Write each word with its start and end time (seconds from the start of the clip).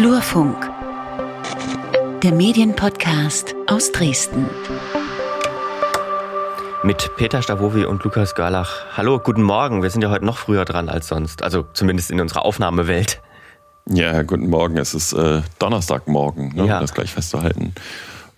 Flurfunk, 0.00 0.56
der 2.22 2.32
Medienpodcast 2.32 3.54
aus 3.66 3.92
Dresden. 3.92 4.48
Mit 6.82 7.10
Peter 7.18 7.42
Stavovi 7.42 7.84
und 7.84 8.02
Lukas 8.02 8.34
Görlach. 8.34 8.96
Hallo, 8.96 9.18
guten 9.18 9.42
Morgen. 9.42 9.82
Wir 9.82 9.90
sind 9.90 10.00
ja 10.00 10.08
heute 10.08 10.24
noch 10.24 10.38
früher 10.38 10.64
dran 10.64 10.88
als 10.88 11.08
sonst. 11.08 11.42
Also 11.42 11.66
zumindest 11.74 12.10
in 12.10 12.18
unserer 12.18 12.46
Aufnahmewelt. 12.46 13.20
Ja, 13.90 14.22
guten 14.22 14.48
Morgen. 14.48 14.78
Es 14.78 14.94
ist 14.94 15.12
äh, 15.12 15.42
Donnerstagmorgen, 15.58 16.54
ne, 16.54 16.64
ja. 16.64 16.76
um 16.76 16.80
das 16.80 16.94
gleich 16.94 17.12
festzuhalten. 17.12 17.74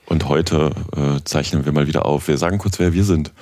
Und 0.06 0.28
heute 0.28 0.72
äh, 0.96 1.22
zeichnen 1.22 1.64
wir 1.64 1.70
mal 1.70 1.86
wieder 1.86 2.06
auf. 2.06 2.26
Wir 2.26 2.38
sagen 2.38 2.58
kurz, 2.58 2.80
wer 2.80 2.92
wir 2.92 3.04
sind. 3.04 3.32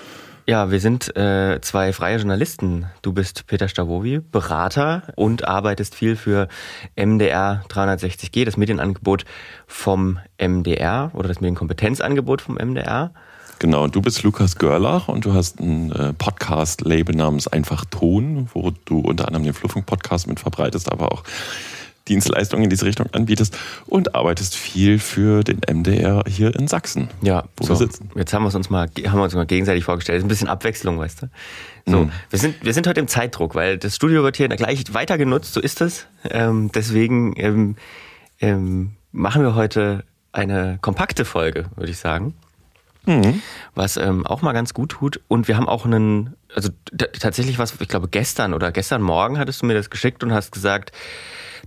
Ja, 0.50 0.72
wir 0.72 0.80
sind 0.80 1.16
äh, 1.16 1.60
zwei 1.60 1.92
freie 1.92 2.16
Journalisten. 2.16 2.86
Du 3.02 3.12
bist 3.12 3.46
Peter 3.46 3.68
Stavovi, 3.68 4.18
Berater 4.18 5.04
und 5.14 5.46
arbeitest 5.46 5.94
viel 5.94 6.16
für 6.16 6.48
MDR 6.96 7.62
360G, 7.68 8.44
das 8.44 8.56
Medienangebot 8.56 9.26
vom 9.68 10.18
MDR 10.42 11.12
oder 11.14 11.28
das 11.28 11.40
Medienkompetenzangebot 11.40 12.42
vom 12.42 12.56
MDR. 12.56 13.12
Genau, 13.60 13.84
und 13.84 13.94
du 13.94 14.02
bist 14.02 14.24
Lukas 14.24 14.56
Görlach 14.56 15.06
und 15.06 15.24
du 15.24 15.34
hast 15.34 15.60
ein 15.60 15.92
äh, 15.92 16.14
Podcast-Label 16.14 17.14
namens 17.14 17.46
Einfach 17.46 17.84
Ton, 17.84 18.48
wo 18.52 18.72
du 18.86 18.98
unter 18.98 19.28
anderem 19.28 19.44
den 19.44 19.54
Fluffunk-Podcast 19.54 20.26
mit 20.26 20.40
verbreitest, 20.40 20.90
aber 20.90 21.12
auch 21.12 21.22
Dienstleistungen 22.10 22.64
in 22.64 22.70
diese 22.70 22.84
Richtung 22.84 23.06
anbietest 23.12 23.56
und 23.86 24.14
arbeitest 24.14 24.56
viel 24.56 24.98
für 24.98 25.44
den 25.44 25.60
MDR 25.60 26.24
hier 26.26 26.54
in 26.54 26.66
Sachsen, 26.66 27.08
ja, 27.22 27.44
wo 27.56 27.64
so. 27.64 27.70
wir 27.70 27.76
sitzen. 27.76 28.10
Jetzt 28.16 28.34
haben 28.34 28.42
wir 28.42 28.54
uns 28.54 28.68
mal, 28.68 28.88
haben 29.06 29.18
wir 29.18 29.22
uns 29.22 29.34
mal 29.34 29.46
gegenseitig 29.46 29.84
vorgestellt. 29.84 30.16
Das 30.16 30.22
ist 30.22 30.26
ein 30.26 30.28
bisschen 30.28 30.48
Abwechslung, 30.48 30.98
weißt 30.98 31.22
du. 31.22 31.26
So, 31.86 32.04
mhm. 32.04 32.12
wir 32.28 32.38
sind, 32.38 32.64
wir 32.64 32.74
sind 32.74 32.88
heute 32.88 33.00
im 33.00 33.08
Zeitdruck, 33.08 33.54
weil 33.54 33.78
das 33.78 33.94
Studio 33.94 34.24
wird 34.24 34.36
hier 34.36 34.48
gleich 34.48 34.92
weiter 34.92 35.16
genutzt, 35.18 35.54
so 35.54 35.60
ist 35.60 35.80
es. 35.80 36.06
Ähm, 36.28 36.70
deswegen 36.74 37.34
ähm, 37.36 37.76
ähm, 38.40 38.90
machen 39.12 39.42
wir 39.42 39.54
heute 39.54 40.04
eine 40.32 40.78
kompakte 40.80 41.24
Folge, 41.24 41.66
würde 41.76 41.92
ich 41.92 41.98
sagen. 41.98 42.34
Mhm. 43.06 43.40
Was 43.74 43.96
ähm, 43.96 44.26
auch 44.26 44.42
mal 44.42 44.52
ganz 44.52 44.74
gut 44.74 44.90
tut. 44.90 45.20
Und 45.28 45.46
wir 45.46 45.56
haben 45.56 45.68
auch 45.68 45.86
einen, 45.86 46.34
also 46.54 46.70
tatsächlich 47.18 47.58
was, 47.58 47.74
ich 47.80 47.88
glaube 47.88 48.08
gestern 48.08 48.52
oder 48.52 48.72
gestern 48.72 49.00
Morgen 49.00 49.38
hattest 49.38 49.62
du 49.62 49.66
mir 49.66 49.74
das 49.74 49.90
geschickt 49.90 50.24
und 50.24 50.32
hast 50.32 50.50
gesagt, 50.50 50.92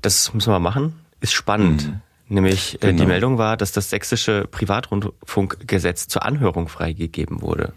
das 0.01 0.33
müssen 0.33 0.51
wir 0.51 0.59
machen. 0.59 0.93
Ist 1.21 1.33
spannend. 1.33 1.87
Mhm. 1.87 2.01
Nämlich 2.29 2.75
äh, 2.75 2.87
genau. 2.87 3.01
die 3.01 3.07
Meldung 3.07 3.37
war, 3.37 3.57
dass 3.57 3.71
das 3.71 3.89
sächsische 3.89 4.47
Privatrundfunkgesetz 4.49 6.07
zur 6.07 6.23
Anhörung 6.25 6.67
freigegeben 6.67 7.41
wurde. 7.41 7.73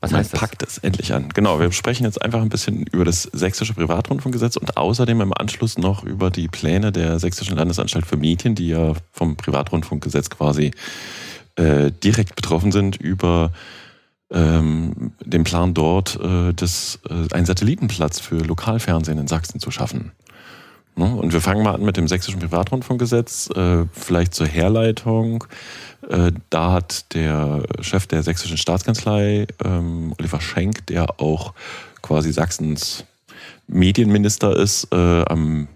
Was 0.00 0.10
Man 0.10 0.20
heißt 0.20 0.32
das? 0.32 0.40
packt 0.40 0.62
es 0.64 0.78
endlich 0.78 1.14
an. 1.14 1.28
Genau, 1.28 1.60
wir 1.60 1.70
sprechen 1.70 2.04
jetzt 2.04 2.20
einfach 2.20 2.42
ein 2.42 2.48
bisschen 2.48 2.86
über 2.86 3.04
das 3.04 3.22
sächsische 3.22 3.72
Privatrundfunkgesetz 3.72 4.56
und 4.56 4.76
außerdem 4.76 5.20
im 5.20 5.32
Anschluss 5.32 5.78
noch 5.78 6.02
über 6.02 6.30
die 6.30 6.48
Pläne 6.48 6.90
der 6.90 7.20
Sächsischen 7.20 7.56
Landesanstalt 7.56 8.04
für 8.04 8.16
Medien, 8.16 8.56
die 8.56 8.68
ja 8.68 8.94
vom 9.12 9.36
Privatrundfunkgesetz 9.36 10.28
quasi 10.28 10.72
äh, 11.54 11.92
direkt 11.92 12.34
betroffen 12.34 12.72
sind, 12.72 12.96
über 12.96 13.52
ähm, 14.32 15.12
den 15.24 15.44
Plan 15.44 15.72
dort, 15.72 16.18
äh, 16.20 16.52
das, 16.52 16.98
äh, 17.08 17.32
einen 17.34 17.46
Satellitenplatz 17.46 18.18
für 18.18 18.38
Lokalfernsehen 18.38 19.18
in 19.18 19.28
Sachsen 19.28 19.60
zu 19.60 19.70
schaffen. 19.70 20.12
Ne? 20.96 21.06
Und 21.06 21.32
wir 21.32 21.40
fangen 21.40 21.62
mal 21.62 21.74
an 21.74 21.82
mit 21.82 21.96
dem 21.96 22.08
sächsischen 22.08 22.40
Privatrundfunkgesetz, 22.40 23.50
äh, 23.50 23.86
vielleicht 23.92 24.34
zur 24.34 24.46
Herleitung. 24.46 25.44
Äh, 26.08 26.32
da 26.50 26.72
hat 26.72 27.14
der 27.14 27.62
Chef 27.80 28.06
der 28.06 28.22
sächsischen 28.22 28.56
Staatskanzlei, 28.56 29.46
ähm, 29.64 30.14
Oliver 30.18 30.40
Schenk, 30.40 30.86
der 30.86 31.20
auch 31.20 31.54
quasi 32.02 32.32
Sachsens 32.32 33.04
Medienminister 33.66 34.56
ist, 34.56 34.88
äh, 34.92 35.22
am 35.24 35.68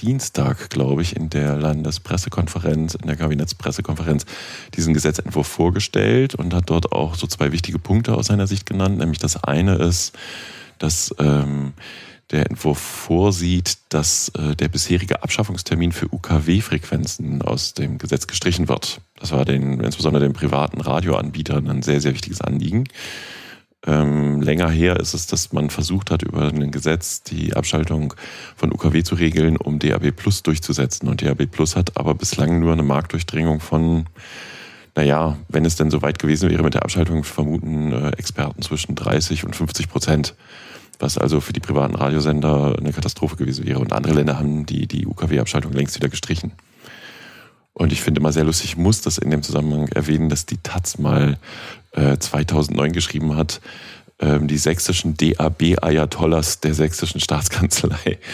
Dienstag, 0.00 0.70
glaube 0.70 1.02
ich, 1.02 1.16
in 1.16 1.30
der 1.30 1.56
Landespressekonferenz, 1.56 2.94
in 2.94 3.06
der 3.06 3.16
Kabinettspressekonferenz, 3.16 4.26
diesen 4.74 4.94
Gesetzentwurf 4.94 5.46
vorgestellt 5.46 6.34
und 6.34 6.54
hat 6.54 6.70
dort 6.70 6.92
auch 6.92 7.14
so 7.14 7.26
zwei 7.26 7.52
wichtige 7.52 7.78
Punkte 7.78 8.14
aus 8.14 8.26
seiner 8.26 8.46
Sicht 8.46 8.66
genannt. 8.66 8.98
Nämlich 8.98 9.18
das 9.18 9.42
eine 9.42 9.76
ist, 9.76 10.12
dass 10.78 11.14
ähm, 11.18 11.72
der 12.30 12.48
Entwurf 12.48 12.78
vorsieht, 12.78 13.78
dass 13.90 14.30
äh, 14.30 14.56
der 14.56 14.68
bisherige 14.68 15.22
Abschaffungstermin 15.22 15.92
für 15.92 16.12
UKW-Frequenzen 16.12 17.42
aus 17.42 17.74
dem 17.74 17.98
Gesetz 17.98 18.26
gestrichen 18.26 18.68
wird. 18.68 19.00
Das 19.18 19.32
war 19.32 19.44
den, 19.44 19.80
insbesondere 19.80 20.24
den 20.24 20.32
privaten 20.32 20.80
Radioanbietern 20.80 21.68
ein 21.68 21.82
sehr, 21.82 22.00
sehr 22.00 22.14
wichtiges 22.14 22.40
Anliegen. 22.40 22.84
Ähm, 23.84 24.40
länger 24.40 24.70
her 24.70 25.00
ist 25.00 25.12
es, 25.12 25.26
dass 25.26 25.52
man 25.52 25.68
versucht 25.68 26.12
hat, 26.12 26.22
über 26.22 26.46
ein 26.46 26.70
Gesetz 26.70 27.22
die 27.22 27.54
Abschaltung 27.54 28.14
von 28.56 28.72
UKW 28.72 29.02
zu 29.02 29.16
regeln, 29.16 29.56
um 29.56 29.80
DAB 29.80 30.12
Plus 30.12 30.42
durchzusetzen. 30.44 31.08
Und 31.08 31.20
DAB 31.20 31.46
Plus 31.46 31.74
hat 31.74 31.96
aber 31.96 32.14
bislang 32.14 32.60
nur 32.60 32.72
eine 32.72 32.84
Marktdurchdringung 32.84 33.58
von, 33.58 34.06
naja, 34.94 35.36
wenn 35.48 35.64
es 35.64 35.74
denn 35.74 35.90
so 35.90 36.00
weit 36.00 36.20
gewesen 36.20 36.48
wäre 36.48 36.62
mit 36.62 36.74
der 36.74 36.82
Abschaltung, 36.82 37.24
vermuten 37.24 37.92
äh, 37.92 38.10
Experten 38.10 38.62
zwischen 38.62 38.94
30 38.94 39.44
und 39.44 39.56
50 39.56 39.88
Prozent 39.88 40.34
was 40.98 41.18
also 41.18 41.40
für 41.40 41.52
die 41.52 41.60
privaten 41.60 41.94
Radiosender 41.94 42.76
eine 42.78 42.92
Katastrophe 42.92 43.36
gewesen 43.36 43.66
wäre. 43.66 43.78
Und 43.78 43.92
andere 43.92 44.14
Länder 44.14 44.38
haben 44.38 44.66
die, 44.66 44.86
die 44.86 45.06
UKW-Abschaltung 45.06 45.72
längst 45.72 45.96
wieder 45.96 46.08
gestrichen. 46.08 46.52
Und 47.74 47.92
ich 47.92 48.02
finde 48.02 48.20
immer 48.20 48.32
sehr 48.32 48.44
lustig, 48.44 48.70
ich 48.70 48.76
muss 48.76 49.00
das 49.00 49.18
in 49.18 49.30
dem 49.30 49.42
Zusammenhang 49.42 49.88
erwähnen, 49.88 50.28
dass 50.28 50.46
die 50.46 50.58
Taz 50.58 50.98
mal 50.98 51.38
äh, 51.92 52.18
2009 52.18 52.92
geschrieben 52.92 53.36
hat, 53.36 53.60
ähm, 54.22 54.46
die 54.46 54.58
sächsischen 54.58 55.16
DAB-Ayatollahs 55.16 56.60
der 56.60 56.74
sächsischen 56.74 57.20
Staatskanzlei. 57.20 58.18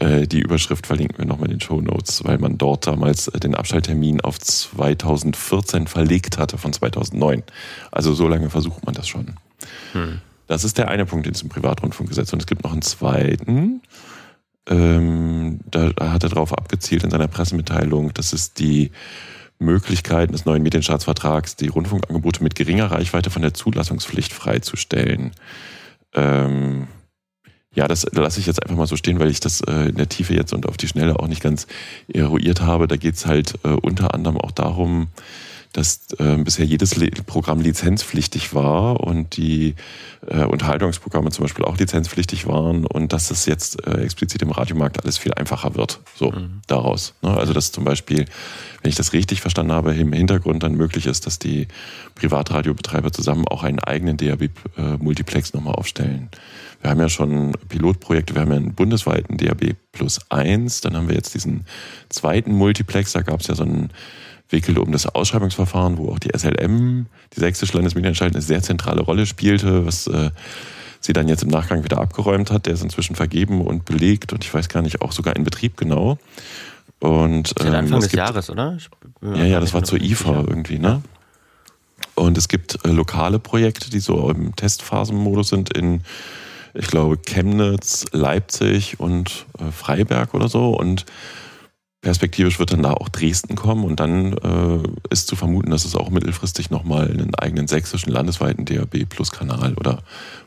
Äh, 0.00 0.28
die 0.28 0.38
Überschrift 0.38 0.86
verlinken 0.86 1.18
wir 1.18 1.24
nochmal 1.24 1.46
in 1.46 1.58
den 1.58 1.60
Show 1.60 1.80
Notes, 1.80 2.22
weil 2.24 2.38
man 2.38 2.56
dort 2.56 2.86
damals 2.86 3.24
den 3.24 3.56
Abschalttermin 3.56 4.20
auf 4.20 4.38
2014 4.38 5.88
verlegt 5.88 6.38
hatte 6.38 6.56
von 6.56 6.72
2009. 6.72 7.42
Also 7.90 8.14
so 8.14 8.28
lange 8.28 8.48
versucht 8.48 8.86
man 8.86 8.94
das 8.94 9.08
schon. 9.08 9.34
Hm. 9.94 10.20
Das 10.48 10.64
ist 10.64 10.78
der 10.78 10.88
eine 10.88 11.06
Punkt 11.06 11.26
in 11.26 11.34
diesem 11.34 11.48
Privatrundfunkgesetz. 11.48 12.32
Und 12.32 12.40
es 12.40 12.46
gibt 12.46 12.64
noch 12.64 12.72
einen 12.72 12.82
zweiten. 12.82 13.82
Ähm, 14.66 15.60
da 15.70 15.92
hat 16.00 16.24
er 16.24 16.30
darauf 16.30 16.52
abgezielt 16.52 17.04
in 17.04 17.10
seiner 17.10 17.28
Pressemitteilung, 17.28 18.12
dass 18.14 18.32
es 18.32 18.54
die 18.54 18.90
Möglichkeiten 19.58 20.32
des 20.32 20.44
neuen 20.44 20.62
Medienstaatsvertrags, 20.62 21.56
die 21.56 21.68
Rundfunkangebote 21.68 22.42
mit 22.42 22.54
geringer 22.54 22.90
Reichweite 22.90 23.30
von 23.30 23.42
der 23.42 23.54
Zulassungspflicht 23.54 24.32
freizustellen. 24.32 25.32
Ähm, 26.14 26.88
ja, 27.74 27.86
das 27.86 28.06
lasse 28.12 28.40
ich 28.40 28.46
jetzt 28.46 28.62
einfach 28.62 28.76
mal 28.76 28.86
so 28.86 28.96
stehen, 28.96 29.18
weil 29.18 29.30
ich 29.30 29.40
das 29.40 29.60
äh, 29.60 29.90
in 29.90 29.96
der 29.96 30.08
Tiefe 30.08 30.34
jetzt 30.34 30.52
und 30.52 30.66
auf 30.66 30.76
die 30.76 30.88
Schnelle 30.88 31.18
auch 31.20 31.28
nicht 31.28 31.42
ganz 31.42 31.66
eruiert 32.08 32.62
habe. 32.62 32.88
Da 32.88 32.96
geht 32.96 33.16
es 33.16 33.26
halt 33.26 33.54
äh, 33.64 33.68
unter 33.68 34.14
anderem 34.14 34.38
auch 34.38 34.52
darum, 34.52 35.08
dass 35.72 36.00
äh, 36.18 36.36
bisher 36.38 36.64
jedes 36.64 36.96
Le 36.96 37.10
Programm 37.26 37.60
lizenzpflichtig 37.60 38.54
war 38.54 39.00
und 39.00 39.36
die 39.36 39.74
äh, 40.26 40.44
Unterhaltungsprogramme 40.44 41.30
zum 41.30 41.44
Beispiel 41.44 41.64
auch 41.64 41.78
lizenzpflichtig 41.78 42.46
waren 42.46 42.86
und 42.86 43.12
dass 43.12 43.30
es 43.30 43.46
jetzt 43.46 43.86
äh, 43.86 44.00
explizit 44.02 44.42
im 44.42 44.50
Radiomarkt 44.50 45.02
alles 45.02 45.18
viel 45.18 45.34
einfacher 45.34 45.74
wird. 45.74 46.00
So 46.14 46.32
mhm. 46.32 46.60
daraus. 46.66 47.14
Ne? 47.22 47.36
Also 47.36 47.52
dass 47.52 47.72
zum 47.72 47.84
Beispiel, 47.84 48.24
wenn 48.82 48.88
ich 48.88 48.96
das 48.96 49.12
richtig 49.12 49.40
verstanden 49.40 49.72
habe, 49.72 49.94
im 49.94 50.12
Hintergrund 50.12 50.62
dann 50.62 50.74
möglich 50.74 51.06
ist, 51.06 51.26
dass 51.26 51.38
die 51.38 51.68
Privatradiobetreiber 52.14 53.12
zusammen 53.12 53.46
auch 53.46 53.62
einen 53.62 53.78
eigenen 53.78 54.16
DAB-Multiplex 54.16 55.54
nochmal 55.54 55.74
aufstellen. 55.74 56.28
Wir 56.80 56.90
haben 56.90 57.00
ja 57.00 57.08
schon 57.08 57.52
Pilotprojekte, 57.68 58.34
wir 58.34 58.42
haben 58.42 58.50
ja 58.52 58.56
einen 58.56 58.74
bundesweiten 58.74 59.36
DAB 59.36 59.74
plus 59.92 60.20
eins, 60.30 60.80
dann 60.80 60.96
haben 60.96 61.08
wir 61.08 61.16
jetzt 61.16 61.34
diesen 61.34 61.64
zweiten 62.08 62.52
Multiplex, 62.52 63.12
da 63.12 63.22
gab 63.22 63.40
es 63.40 63.48
ja 63.48 63.56
so 63.56 63.64
einen 63.64 63.90
wickelte 64.50 64.80
um 64.80 64.92
das 64.92 65.06
Ausschreibungsverfahren, 65.06 65.98
wo 65.98 66.10
auch 66.10 66.18
die 66.18 66.30
SLM, 66.36 67.06
die 67.34 67.40
Sächsische 67.40 67.74
Landesmedienanstalt, 67.74 68.34
eine 68.34 68.42
sehr 68.42 68.62
zentrale 68.62 69.02
Rolle 69.02 69.26
spielte, 69.26 69.86
was 69.86 70.06
äh, 70.06 70.30
sie 71.00 71.12
dann 71.12 71.28
jetzt 71.28 71.42
im 71.42 71.50
Nachgang 71.50 71.84
wieder 71.84 71.98
abgeräumt 71.98 72.50
hat. 72.50 72.66
Der 72.66 72.74
ist 72.74 72.82
inzwischen 72.82 73.14
vergeben 73.14 73.60
und 73.60 73.84
belegt 73.84 74.32
und 74.32 74.44
ich 74.44 74.52
weiß 74.52 74.68
gar 74.68 74.82
nicht, 74.82 75.02
auch 75.02 75.12
sogar 75.12 75.36
in 75.36 75.44
Betrieb 75.44 75.76
genau. 75.76 76.18
Und, 77.00 77.54
ähm, 77.60 77.74
Anfang 77.74 78.00
des 78.00 78.10
gibt, 78.10 78.18
Jahres, 78.18 78.50
oder? 78.50 78.76
ja, 79.22 79.44
ja, 79.44 79.60
das 79.60 79.72
war 79.72 79.84
zur 79.84 80.00
IFA 80.00 80.44
irgendwie, 80.48 80.78
ne? 80.78 81.02
Und 82.14 82.36
es 82.36 82.48
gibt 82.48 82.84
äh, 82.84 82.90
lokale 82.90 83.38
Projekte, 83.38 83.90
die 83.90 84.00
so 84.00 84.28
im 84.30 84.56
Testphasenmodus 84.56 85.50
sind 85.50 85.76
in, 85.76 86.02
ich 86.74 86.88
glaube, 86.88 87.16
Chemnitz, 87.18 88.06
Leipzig 88.10 88.98
und 88.98 89.46
äh, 89.60 89.70
Freiberg 89.70 90.34
oder 90.34 90.48
so. 90.48 90.70
Und 90.70 91.06
Perspektivisch 92.00 92.60
wird 92.60 92.72
dann 92.72 92.84
da 92.84 92.92
auch 92.92 93.08
Dresden 93.08 93.56
kommen 93.56 93.84
und 93.84 93.98
dann 93.98 94.32
äh, 94.34 94.88
ist 95.10 95.26
zu 95.26 95.34
vermuten, 95.34 95.70
dass 95.70 95.84
es 95.84 95.96
auch 95.96 96.10
mittelfristig 96.10 96.70
nochmal 96.70 97.10
einen 97.10 97.34
eigenen 97.34 97.66
sächsischen 97.66 98.12
landesweiten 98.12 98.64
DAB 98.64 99.04
Plus 99.08 99.32
Kanal 99.32 99.74
oder 99.74 100.02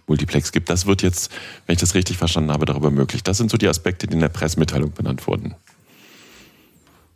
Multiplex 0.08 0.54
gibt. 0.54 0.70
Das 0.70 0.86
wird 0.86 1.02
jetzt, 1.02 1.30
wenn 1.66 1.74
ich 1.74 1.80
das 1.80 1.94
richtig 1.94 2.18
verstanden 2.18 2.52
habe, 2.52 2.66
darüber 2.66 2.90
möglich. 2.90 3.22
Das 3.24 3.38
sind 3.38 3.52
so 3.52 3.58
die 3.58 3.68
Aspekte, 3.68 4.08
die 4.08 4.14
in 4.14 4.22
der 4.22 4.30
Pressemitteilung 4.30 4.94
benannt 4.94 5.28
wurden. 5.28 5.56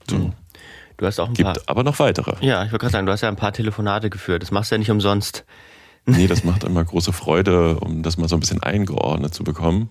So. 0.10 0.18
Hm. 0.18 0.34
Du 0.98 1.06
hast 1.06 1.20
auch 1.20 1.28
ein 1.28 1.34
gibt 1.34 1.46
paar. 1.46 1.62
aber 1.66 1.84
noch 1.84 2.00
weitere. 2.00 2.36
Ja, 2.46 2.64
ich 2.64 2.72
wollte 2.72 2.84
gerade 2.84 2.92
sagen, 2.92 3.06
du 3.06 3.12
hast 3.12 3.22
ja 3.22 3.30
ein 3.30 3.36
paar 3.36 3.54
Telefonate 3.54 4.10
geführt. 4.10 4.44
Das 4.44 4.52
machst 4.52 4.72
du 4.72 4.76
ja 4.76 4.80
nicht 4.80 4.92
umsonst. 4.92 5.46
Nee, 6.06 6.28
das 6.28 6.44
macht 6.44 6.64
immer 6.64 6.84
große 6.84 7.14
Freude, 7.14 7.80
um 7.80 8.04
das 8.04 8.18
mal 8.18 8.30
so 8.30 8.36
ein 8.36 8.40
bisschen 8.40 8.62
eingeordnet 8.62 9.34
zu 9.34 9.44
bekommen. 9.44 9.90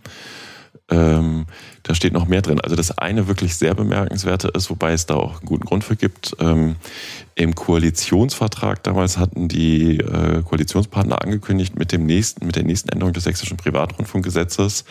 Ähm, 0.90 1.46
da 1.82 1.94
steht 1.94 2.12
noch 2.12 2.26
mehr 2.26 2.42
drin. 2.42 2.60
Also 2.60 2.76
das 2.76 2.98
eine 2.98 3.26
wirklich 3.26 3.56
sehr 3.56 3.74
bemerkenswerte 3.74 4.48
ist, 4.48 4.68
wobei 4.68 4.92
es 4.92 5.06
da 5.06 5.14
auch 5.14 5.38
einen 5.38 5.46
guten 5.46 5.64
Grund 5.64 5.82
für 5.82 5.96
gibt. 5.96 6.36
Ähm, 6.40 6.76
Im 7.34 7.54
Koalitionsvertrag 7.54 8.82
damals 8.82 9.16
hatten 9.16 9.48
die 9.48 9.98
äh, 9.98 10.42
Koalitionspartner 10.42 11.22
angekündigt, 11.22 11.78
mit 11.78 11.90
dem 11.92 12.04
nächsten, 12.04 12.46
mit 12.46 12.56
der 12.56 12.64
nächsten 12.64 12.90
Änderung 12.90 13.14
des 13.14 13.24
sächsischen 13.24 13.56
Privatrundfunkgesetzes 13.56 14.84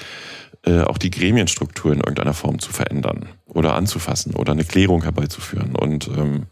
äh, 0.65 0.81
auch 0.81 0.97
die 0.97 1.11
Gremienstruktur 1.11 1.91
in 1.91 1.99
irgendeiner 1.99 2.33
Form 2.33 2.59
zu 2.59 2.71
verändern 2.71 3.27
oder 3.45 3.75
anzufassen 3.75 4.33
oder 4.33 4.53
eine 4.53 4.63
Klärung 4.63 5.03
herbeizuführen. 5.03 5.75
Und 5.75 6.07
ähm, 6.07 6.47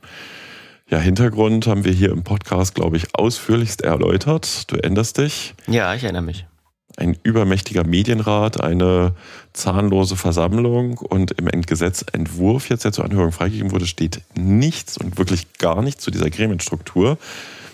ja, 0.90 1.00
Hintergrund 1.00 1.68
haben 1.68 1.86
wir 1.86 1.94
hier 1.94 2.12
im 2.12 2.24
Podcast, 2.24 2.76
glaube 2.76 2.98
ich, 2.98 3.16
ausführlichst 3.16 3.82
erläutert. 3.82 4.70
Du 4.70 4.76
erinnerst 4.76 5.18
dich? 5.18 5.56
Ja, 5.68 5.96
ich 5.96 6.04
erinnere 6.04 6.24
mich. 6.24 6.46
Ein 7.02 7.18
übermächtiger 7.24 7.84
Medienrat, 7.84 8.62
eine 8.62 9.16
zahnlose 9.54 10.16
Versammlung 10.16 11.00
und 11.00 11.32
im 11.32 11.64
Gesetzentwurf 11.64 12.70
jetzt, 12.70 12.86
der 12.86 12.92
zur 12.92 13.06
Anhörung 13.06 13.32
freigegeben 13.32 13.72
wurde, 13.72 13.88
steht 13.88 14.22
nichts 14.36 15.00
und 15.00 15.18
wirklich 15.18 15.54
gar 15.54 15.82
nichts 15.82 16.04
zu 16.04 16.12
dieser 16.12 16.30
Gremienstruktur. 16.30 17.18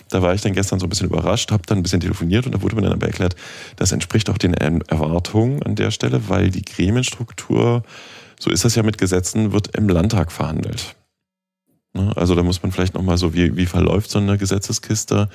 Da 0.09 0.21
war 0.21 0.33
ich 0.33 0.39
dann 0.39 0.53
gestern 0.53 0.79
so 0.79 0.85
ein 0.85 0.89
bisschen 0.89 1.09
überrascht, 1.09 1.51
habe 1.51 1.63
dann 1.65 1.79
ein 1.79 1.83
bisschen 1.83 1.99
telefoniert 1.99 2.45
und 2.45 2.55
da 2.55 2.61
wurde 2.61 2.77
mir 2.77 2.83
dann 2.83 2.93
aber 2.93 3.07
erklärt, 3.07 3.35
das 3.75 3.91
entspricht 3.91 4.29
auch 4.29 4.37
den 4.37 4.53
Erwartungen 4.53 5.61
an 5.61 5.75
der 5.75 5.91
Stelle, 5.91 6.29
weil 6.29 6.49
die 6.49 6.63
Gremienstruktur, 6.63 7.83
so 8.39 8.49
ist 8.49 8.63
das 8.63 8.75
ja 8.75 8.83
mit 8.83 8.97
Gesetzen, 8.97 9.51
wird 9.51 9.75
im 9.75 9.89
Landtag 9.89 10.31
verhandelt. 10.31 10.95
Ne? 11.97 12.13
Also 12.15 12.35
da 12.35 12.43
muss 12.43 12.61
man 12.63 12.71
vielleicht 12.71 12.93
nochmal 12.93 13.17
so, 13.17 13.33
wie, 13.33 13.57
wie 13.57 13.65
verläuft 13.65 14.11
so 14.11 14.19
eine 14.19 14.37
Gesetzeskiste? 14.37 15.29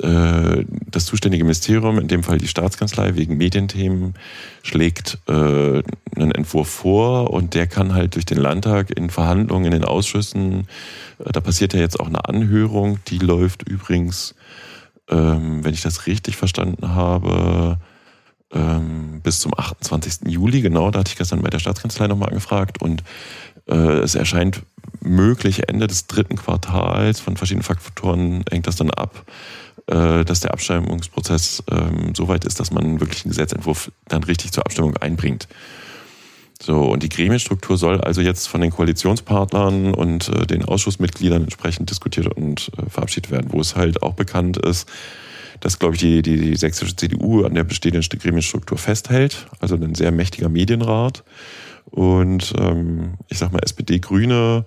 Äh, 0.00 0.64
das 0.90 1.06
zuständige 1.06 1.44
Ministerium, 1.44 1.98
in 1.98 2.08
dem 2.08 2.22
Fall 2.22 2.38
die 2.38 2.46
Staatskanzlei 2.46 3.16
wegen 3.16 3.36
Medienthemen, 3.36 4.14
schlägt 4.62 5.18
äh, 5.26 5.32
einen 5.32 6.32
Entwurf 6.32 6.68
vor 6.68 7.30
und 7.30 7.54
der 7.54 7.66
kann 7.66 7.94
halt 7.94 8.14
durch 8.14 8.26
den 8.26 8.38
Landtag 8.38 8.90
in 8.90 9.10
Verhandlungen 9.10 9.66
in 9.66 9.72
den 9.72 9.84
Ausschüssen, 9.84 10.68
äh, 11.18 11.32
da 11.32 11.40
passiert 11.40 11.72
ja 11.74 11.80
jetzt 11.80 11.98
auch 11.98 12.06
eine 12.06 12.24
Anhörung, 12.26 12.98
die 13.08 13.18
läuft 13.18 13.62
übrigens, 13.62 14.34
ähm, 15.08 15.64
wenn 15.64 15.74
ich 15.74 15.82
das 15.82 16.06
richtig 16.06 16.36
verstanden 16.36 16.94
habe, 16.94 17.78
ähm, 18.52 19.20
bis 19.22 19.40
zum 19.40 19.52
28. 19.58 20.30
Juli, 20.30 20.62
genau, 20.62 20.90
da 20.90 21.00
hatte 21.00 21.10
ich 21.10 21.18
gestern 21.18 21.42
bei 21.42 21.50
der 21.50 21.58
Staatskanzlei 21.58 22.06
nochmal 22.06 22.28
angefragt 22.28 22.80
und 22.80 23.02
es 23.74 24.14
erscheint 24.14 24.62
möglich 25.00 25.68
Ende 25.68 25.86
des 25.86 26.06
dritten 26.06 26.36
Quartals. 26.36 27.20
Von 27.20 27.36
verschiedenen 27.36 27.64
Faktoren 27.64 28.44
hängt 28.50 28.66
das 28.66 28.76
dann 28.76 28.90
ab, 28.90 29.24
äh, 29.86 30.24
dass 30.24 30.40
der 30.40 30.52
Abstimmungsprozess 30.52 31.62
ähm, 31.70 32.14
so 32.14 32.28
weit 32.28 32.44
ist, 32.44 32.60
dass 32.60 32.70
man 32.70 33.00
wirklich 33.00 33.24
einen 33.24 33.30
Gesetzentwurf 33.30 33.90
dann 34.08 34.22
richtig 34.24 34.52
zur 34.52 34.64
Abstimmung 34.64 34.96
einbringt. 34.96 35.48
So, 36.60 36.82
und 36.82 37.04
die 37.04 37.08
Gremienstruktur 37.08 37.78
soll 37.78 38.00
also 38.00 38.20
jetzt 38.20 38.48
von 38.48 38.60
den 38.60 38.70
Koalitionspartnern 38.70 39.94
und 39.94 40.28
äh, 40.28 40.46
den 40.46 40.64
Ausschussmitgliedern 40.64 41.44
entsprechend 41.44 41.90
diskutiert 41.90 42.26
und 42.26 42.70
äh, 42.76 42.90
verabschiedet 42.90 43.30
werden, 43.30 43.52
wo 43.52 43.60
es 43.60 43.76
halt 43.76 44.02
auch 44.02 44.14
bekannt 44.14 44.56
ist, 44.56 44.88
dass, 45.60 45.78
glaube 45.78 45.94
ich, 45.94 46.00
die, 46.00 46.22
die, 46.22 46.36
die 46.36 46.56
sächsische 46.56 46.94
CDU 46.94 47.44
an 47.44 47.54
der 47.54 47.64
bestehenden 47.64 48.02
Gremienstruktur 48.02 48.76
festhält, 48.76 49.46
also 49.60 49.76
ein 49.76 49.94
sehr 49.94 50.12
mächtiger 50.12 50.48
Medienrat. 50.48 51.24
Und 51.90 52.52
ähm, 52.58 53.14
ich 53.28 53.38
sag 53.38 53.52
mal, 53.52 53.62
SPD, 53.62 53.98
Grüne 53.98 54.66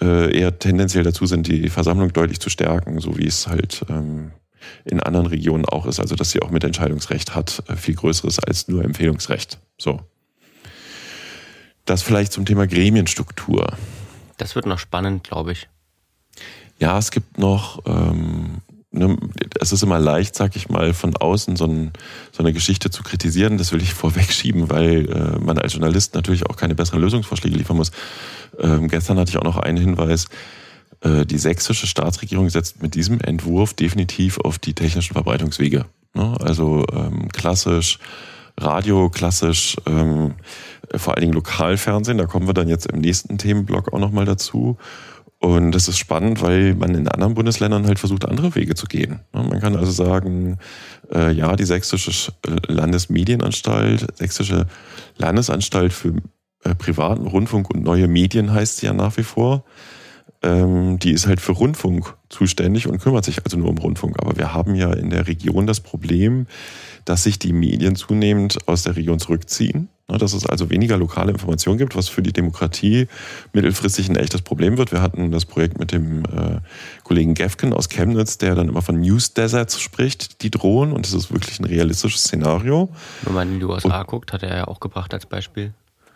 äh, 0.00 0.36
eher 0.36 0.58
tendenziell 0.58 1.04
dazu 1.04 1.26
sind, 1.26 1.46
die 1.46 1.68
Versammlung 1.68 2.12
deutlich 2.12 2.40
zu 2.40 2.50
stärken, 2.50 3.00
so 3.00 3.16
wie 3.16 3.26
es 3.26 3.46
halt 3.46 3.84
ähm, 3.88 4.32
in 4.84 5.00
anderen 5.00 5.26
Regionen 5.26 5.64
auch 5.64 5.86
ist. 5.86 6.00
Also 6.00 6.14
dass 6.16 6.30
sie 6.30 6.42
auch 6.42 6.50
mit 6.50 6.64
Entscheidungsrecht 6.64 7.34
hat, 7.34 7.62
äh, 7.68 7.76
viel 7.76 7.94
größeres 7.94 8.38
als 8.38 8.68
nur 8.68 8.84
Empfehlungsrecht. 8.84 9.58
So. 9.78 10.00
Das 11.84 12.02
vielleicht 12.02 12.32
zum 12.32 12.46
Thema 12.46 12.66
Gremienstruktur. 12.66 13.76
Das 14.36 14.54
wird 14.54 14.66
noch 14.66 14.78
spannend, 14.78 15.24
glaube 15.24 15.52
ich. 15.52 15.68
Ja, 16.80 16.98
es 16.98 17.10
gibt 17.10 17.38
noch 17.38 17.82
ähm, 17.86 18.62
ne, 18.94 19.16
es 19.60 19.72
ist 19.72 19.82
immer 19.82 19.98
leicht, 19.98 20.34
sag 20.34 20.56
ich 20.56 20.68
mal, 20.68 20.94
von 20.94 21.16
außen 21.16 21.56
so, 21.56 21.66
ein, 21.66 21.92
so 22.32 22.42
eine 22.42 22.52
Geschichte 22.52 22.90
zu 22.90 23.02
kritisieren. 23.02 23.58
Das 23.58 23.72
will 23.72 23.82
ich 23.82 23.94
vorwegschieben, 23.94 24.70
weil 24.70 25.10
äh, 25.10 25.38
man 25.38 25.58
als 25.58 25.74
Journalist 25.74 26.14
natürlich 26.14 26.46
auch 26.46 26.56
keine 26.56 26.74
besseren 26.74 27.00
Lösungsvorschläge 27.00 27.56
liefern 27.56 27.76
muss. 27.76 27.92
Ähm, 28.58 28.88
gestern 28.88 29.18
hatte 29.18 29.30
ich 29.30 29.38
auch 29.38 29.44
noch 29.44 29.56
einen 29.56 29.78
Hinweis. 29.78 30.26
Äh, 31.00 31.26
die 31.26 31.38
sächsische 31.38 31.86
Staatsregierung 31.86 32.48
setzt 32.50 32.82
mit 32.82 32.94
diesem 32.94 33.20
Entwurf 33.20 33.74
definitiv 33.74 34.38
auf 34.38 34.58
die 34.58 34.74
technischen 34.74 35.14
Verbreitungswege. 35.14 35.86
Ne? 36.14 36.36
Also 36.40 36.86
ähm, 36.92 37.28
klassisch 37.28 37.98
Radio, 38.58 39.10
klassisch 39.10 39.76
ähm, 39.86 40.34
vor 40.94 41.14
allen 41.14 41.22
Dingen 41.22 41.32
Lokalfernsehen. 41.32 42.18
Da 42.18 42.26
kommen 42.26 42.46
wir 42.46 42.54
dann 42.54 42.68
jetzt 42.68 42.86
im 42.86 43.00
nächsten 43.00 43.36
Themenblock 43.36 43.92
auch 43.92 43.98
nochmal 43.98 44.24
dazu. 44.24 44.78
Und 45.44 45.72
das 45.72 45.88
ist 45.88 45.98
spannend, 45.98 46.40
weil 46.40 46.74
man 46.74 46.94
in 46.94 47.06
anderen 47.06 47.34
Bundesländern 47.34 47.86
halt 47.86 47.98
versucht, 47.98 48.24
andere 48.24 48.54
Wege 48.54 48.74
zu 48.74 48.86
gehen. 48.86 49.20
Man 49.32 49.60
kann 49.60 49.76
also 49.76 49.92
sagen, 49.92 50.56
äh, 51.12 51.32
ja, 51.32 51.54
die 51.54 51.66
Sächsische 51.66 52.32
Landesmedienanstalt, 52.66 54.06
Sächsische 54.16 54.64
Landesanstalt 55.18 55.92
für 55.92 56.14
äh, 56.62 56.74
privaten 56.74 57.26
Rundfunk 57.26 57.68
und 57.68 57.84
neue 57.84 58.08
Medien 58.08 58.54
heißt 58.54 58.78
sie 58.78 58.86
ja 58.86 58.94
nach 58.94 59.18
wie 59.18 59.22
vor. 59.22 59.66
Ähm, 60.44 60.98
die 60.98 61.12
ist 61.12 61.26
halt 61.26 61.40
für 61.40 61.52
Rundfunk 61.52 62.14
zuständig 62.28 62.86
und 62.86 63.00
kümmert 63.00 63.24
sich 63.24 63.44
also 63.44 63.56
nur 63.56 63.68
um 63.68 63.78
Rundfunk. 63.78 64.20
Aber 64.20 64.36
wir 64.36 64.54
haben 64.54 64.74
ja 64.74 64.92
in 64.92 65.10
der 65.10 65.26
Region 65.26 65.66
das 65.66 65.80
Problem, 65.80 66.46
dass 67.04 67.24
sich 67.24 67.38
die 67.38 67.52
Medien 67.52 67.96
zunehmend 67.96 68.58
aus 68.68 68.82
der 68.82 68.96
Region 68.96 69.18
zurückziehen 69.18 69.88
Ne, 70.06 70.18
dass 70.18 70.34
es 70.34 70.44
also 70.44 70.68
weniger 70.68 70.98
lokale 70.98 71.32
Informationen 71.32 71.78
gibt, 71.78 71.96
was 71.96 72.08
für 72.08 72.20
die 72.20 72.34
Demokratie 72.34 73.08
mittelfristig 73.54 74.10
ein 74.10 74.16
echtes 74.16 74.42
Problem 74.42 74.76
wird. 74.76 74.92
Wir 74.92 75.00
hatten 75.00 75.30
das 75.30 75.46
Projekt 75.46 75.78
mit 75.78 75.92
dem 75.92 76.24
äh, 76.24 76.60
Kollegen 77.04 77.32
Gefken 77.32 77.72
aus 77.72 77.88
Chemnitz, 77.88 78.36
der 78.36 78.54
dann 78.54 78.68
immer 78.68 78.82
von 78.82 79.00
News 79.00 79.32
Deserts 79.32 79.80
spricht, 79.80 80.42
die 80.42 80.50
drohen. 80.50 80.92
Und 80.92 81.06
das 81.06 81.14
ist 81.14 81.32
wirklich 81.32 81.58
ein 81.58 81.64
realistisches 81.64 82.24
Szenario. 82.24 82.90
Wenn 83.22 83.32
man 83.32 83.52
in 83.52 83.60
die 83.60 83.64
USA 83.64 84.02
und, 84.02 84.06
guckt, 84.06 84.32
hat 84.34 84.42
er 84.42 84.54
ja 84.54 84.68
auch 84.68 84.78
gebracht 84.78 85.14
als 85.14 85.24
Beispiel. 85.24 85.72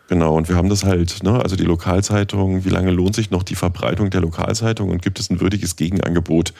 Genau, 0.08 0.34
und 0.36 0.48
wir 0.48 0.56
haben 0.56 0.70
das 0.70 0.84
halt, 0.84 1.22
ne, 1.22 1.40
also 1.42 1.54
die 1.54 1.64
Lokalzeitung, 1.64 2.64
wie 2.64 2.70
lange 2.70 2.90
lohnt 2.90 3.14
sich 3.14 3.30
noch 3.30 3.42
die 3.42 3.54
Verbreitung 3.54 4.08
der 4.08 4.22
Lokalzeitung 4.22 4.88
und 4.90 5.02
gibt 5.02 5.20
es 5.20 5.28
ein 5.28 5.40
würdiges 5.40 5.76
Gegenangebot? 5.76 6.54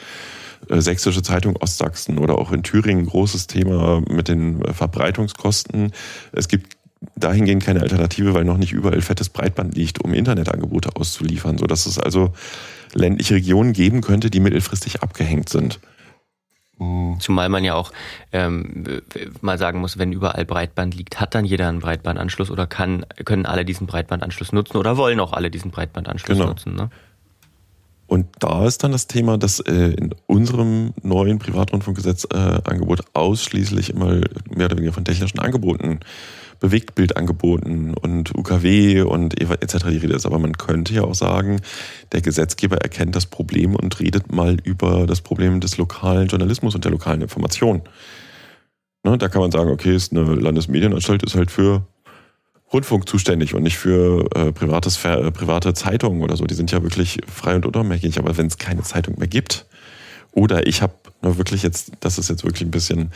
Äh, 0.69 0.81
Sächsische 0.81 1.23
Zeitung 1.23 1.55
Ostsachsen 1.59 2.19
oder 2.19 2.37
auch 2.37 2.51
in 2.51 2.61
Thüringen 2.61 3.07
großes 3.07 3.47
Thema 3.47 4.01
mit 4.07 4.27
den 4.27 4.63
Verbreitungskosten. 4.71 5.93
Es 6.31 6.47
gibt 6.47 6.77
dahingehend 7.15 7.63
keine 7.63 7.81
Alternative, 7.81 8.35
weil 8.35 8.43
noch 8.43 8.57
nicht 8.57 8.73
überall 8.73 9.01
fettes 9.01 9.29
Breitband 9.29 9.75
liegt, 9.75 10.03
um 10.03 10.13
Internetangebote 10.13 10.95
auszuliefern, 10.95 11.57
sodass 11.57 11.87
es 11.87 11.97
also 11.97 12.33
ländliche 12.93 13.35
Regionen 13.35 13.73
geben 13.73 14.01
könnte, 14.01 14.29
die 14.29 14.41
mittelfristig 14.41 15.01
abgehängt 15.01 15.49
sind. 15.49 15.79
Zumal 17.19 17.49
man 17.49 17.65
ja 17.65 17.73
auch 17.73 17.91
ähm, 18.31 18.85
mal 19.41 19.57
sagen 19.57 19.81
muss, 19.81 19.97
wenn 19.97 20.13
überall 20.13 20.45
Breitband 20.45 20.95
liegt, 20.95 21.19
hat 21.19 21.35
dann 21.35 21.43
jeder 21.43 21.67
einen 21.67 21.79
Breitbandanschluss 21.79 22.49
oder 22.49 22.67
kann, 22.67 23.05
können 23.25 23.45
alle 23.45 23.65
diesen 23.65 23.85
Breitbandanschluss 23.85 24.53
nutzen 24.53 24.77
oder 24.77 24.95
wollen 24.95 25.19
auch 25.19 25.33
alle 25.33 25.51
diesen 25.51 25.71
Breitbandanschluss 25.71 26.37
genau. 26.37 26.49
nutzen. 26.49 26.75
Ne? 26.75 26.89
Und 28.07 28.27
da 28.39 28.65
ist 28.65 28.83
dann 28.83 28.93
das 28.93 29.07
Thema, 29.07 29.37
dass 29.37 29.59
äh, 29.59 29.91
in 29.91 30.15
unserem 30.25 30.93
neuen 31.03 31.37
Privatrundfunkgesetz 31.37 32.27
äh, 32.33 32.37
Angebot 32.63 33.01
ausschließlich 33.13 33.91
immer 33.91 34.21
mehr 34.49 34.65
oder 34.65 34.77
weniger 34.77 34.93
von 34.93 35.05
technischen 35.05 35.39
Angeboten 35.39 35.99
Bewegtbildangeboten 36.59 37.93
und 37.93 38.35
UKW 38.35 39.01
und 39.01 39.39
etc. 39.39 39.85
die 39.89 39.97
Rede 39.97 40.13
ist. 40.13 40.25
Aber 40.25 40.39
man 40.39 40.57
könnte 40.57 40.93
ja 40.93 41.03
auch 41.03 41.15
sagen, 41.15 41.61
der 42.11 42.21
Gesetzgeber 42.21 42.77
erkennt 42.77 43.15
das 43.15 43.25
Problem 43.25 43.75
und 43.75 43.99
redet 43.99 44.31
mal 44.31 44.57
über 44.63 45.07
das 45.07 45.21
Problem 45.21 45.59
des 45.61 45.77
lokalen 45.77 46.27
Journalismus 46.27 46.75
und 46.75 46.83
der 46.83 46.91
lokalen 46.91 47.21
Information. 47.21 47.81
Ne, 49.03 49.17
da 49.17 49.29
kann 49.29 49.41
man 49.41 49.51
sagen, 49.51 49.69
okay, 49.69 49.95
ist 49.95 50.11
eine 50.11 50.23
Landesmedienanstalt 50.23 51.23
ist 51.23 51.35
halt 51.35 51.51
für 51.51 51.83
Rundfunk 52.71 53.07
zuständig 53.07 53.55
und 53.55 53.63
nicht 53.63 53.77
für 53.77 54.25
äh, 54.35 54.51
privates, 54.51 55.03
äh, 55.05 55.31
private 55.31 55.73
Zeitungen 55.73 56.21
oder 56.21 56.35
so. 56.35 56.45
Die 56.45 56.53
sind 56.53 56.71
ja 56.71 56.83
wirklich 56.83 57.19
frei 57.27 57.55
und 57.55 57.65
unabhängig. 57.65 58.19
Aber 58.19 58.37
wenn 58.37 58.47
es 58.47 58.57
keine 58.57 58.83
Zeitung 58.83 59.17
mehr 59.17 59.27
gibt, 59.27 59.65
oder 60.31 60.67
ich 60.67 60.81
habe 60.81 60.93
nur 61.21 61.37
wirklich 61.37 61.63
jetzt, 61.63 61.91
das 62.01 62.17
ist 62.17 62.29
jetzt 62.29 62.43
wirklich 62.43 62.61
ein 62.61 62.71
bisschen 62.71 63.11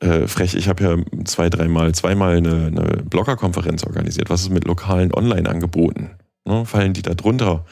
äh, 0.00 0.26
frech. 0.26 0.54
Ich 0.54 0.68
habe 0.68 0.84
ja 0.84 1.24
zwei, 1.24 1.48
dreimal, 1.50 1.94
zweimal 1.94 2.36
eine, 2.36 2.66
eine 2.66 3.02
Bloggerkonferenz 3.02 3.84
organisiert. 3.84 4.30
Was 4.30 4.42
ist 4.42 4.50
mit 4.50 4.66
lokalen 4.66 5.12
Online-Angeboten? 5.12 6.10
Ne, 6.46 6.66
fallen 6.66 6.92
die 6.92 7.02
da 7.02 7.14
drunter? 7.14 7.64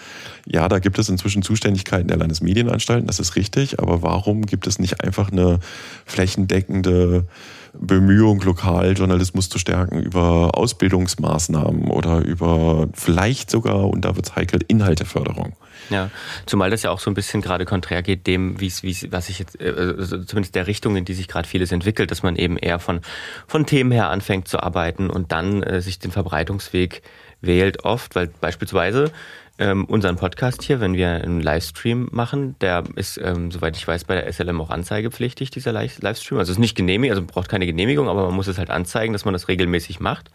ja, 0.47 0.69
da 0.69 0.79
gibt 0.79 0.99
es 0.99 1.09
inzwischen 1.09 1.43
Zuständigkeiten 1.43 2.09
der 2.09 2.17
Landesmedienanstalten, 2.17 3.07
das 3.07 3.21
ist 3.21 3.37
richtig, 3.37 3.79
aber 3.79 4.03
warum 4.03 4.43
gibt 4.43 4.67
es 4.67 4.79
nicht 4.79 5.03
einfach 5.03 5.31
eine 5.31 5.61
flächendeckende 6.05 7.27
Bemühung, 7.75 8.41
Lokaljournalismus 8.41 9.49
zu 9.49 9.59
stärken 9.59 10.01
über 10.01 10.57
Ausbildungsmaßnahmen 10.57 11.91
oder 11.91 12.19
über 12.19 12.89
vielleicht 12.93 13.51
sogar, 13.51 13.89
und 13.89 14.05
da 14.05 14.15
wird 14.17 14.27
es 14.27 14.37
heikel, 14.37 14.61
Inhalteförderung. 14.69 15.55
Ja, 15.91 16.11
zumal 16.47 16.71
das 16.71 16.83
ja 16.83 16.91
auch 16.91 17.01
so 17.01 17.11
ein 17.11 17.15
bisschen 17.15 17.43
gerade 17.43 17.65
konträr 17.65 18.03
geht 18.03 18.27
dem, 18.27 18.61
wie 18.61 18.67
es, 18.67 18.83
was 19.11 19.29
ich 19.29 19.39
jetzt, 19.39 19.61
also 19.61 20.23
zumindest 20.25 20.55
der 20.55 20.67
Richtung, 20.67 20.97
in 20.97 21.05
die 21.05 21.15
sich 21.15 21.29
gerade 21.29 21.49
vieles 21.49 21.73
entwickelt, 21.73 22.11
dass 22.11 22.23
man 22.23 22.37
eben 22.37 22.57
eher 22.57 22.79
von, 22.79 23.01
von 23.47 23.67
Themen 23.67 23.91
her 23.91 24.11
anfängt 24.11 24.49
zu 24.49 24.63
arbeiten 24.63 25.11
und 25.11 25.33
dann 25.33 25.63
äh, 25.63 25.81
sich 25.81 25.99
den 25.99 26.11
Verbreitungsweg 26.11 27.03
wählt 27.41 27.85
oft, 27.85 28.15
weil 28.15 28.29
beispielsweise 28.41 29.11
ähm, 29.59 29.85
unseren 29.85 30.17
Podcast 30.17 30.63
hier, 30.63 30.81
wenn 30.81 30.95
wir 30.95 31.11
einen 31.11 31.41
Livestream 31.41 32.09
machen, 32.11 32.57
der 32.61 32.85
ist, 32.97 33.19
ähm, 33.23 33.51
soweit 33.51 33.77
ich 33.77 33.87
weiß, 33.87 34.05
bei 34.05 34.15
der 34.15 34.33
SLM 34.33 34.61
auch 34.61 34.71
anzeigepflichtig, 34.71 35.51
dieser 35.51 35.73
Livestream. 35.73 36.39
Also 36.39 36.51
es 36.51 36.57
ist 36.57 36.59
nicht 36.59 36.75
genehmigt, 36.75 37.13
also 37.13 37.23
braucht 37.25 37.49
keine 37.49 37.67
Genehmigung, 37.67 38.09
aber 38.09 38.27
man 38.27 38.35
muss 38.35 38.47
es 38.47 38.57
halt 38.59 38.71
anzeigen, 38.71 39.13
dass 39.13 39.25
man 39.25 39.35
das 39.35 39.49
regelmäßig 39.49 40.01
macht. 40.01 40.31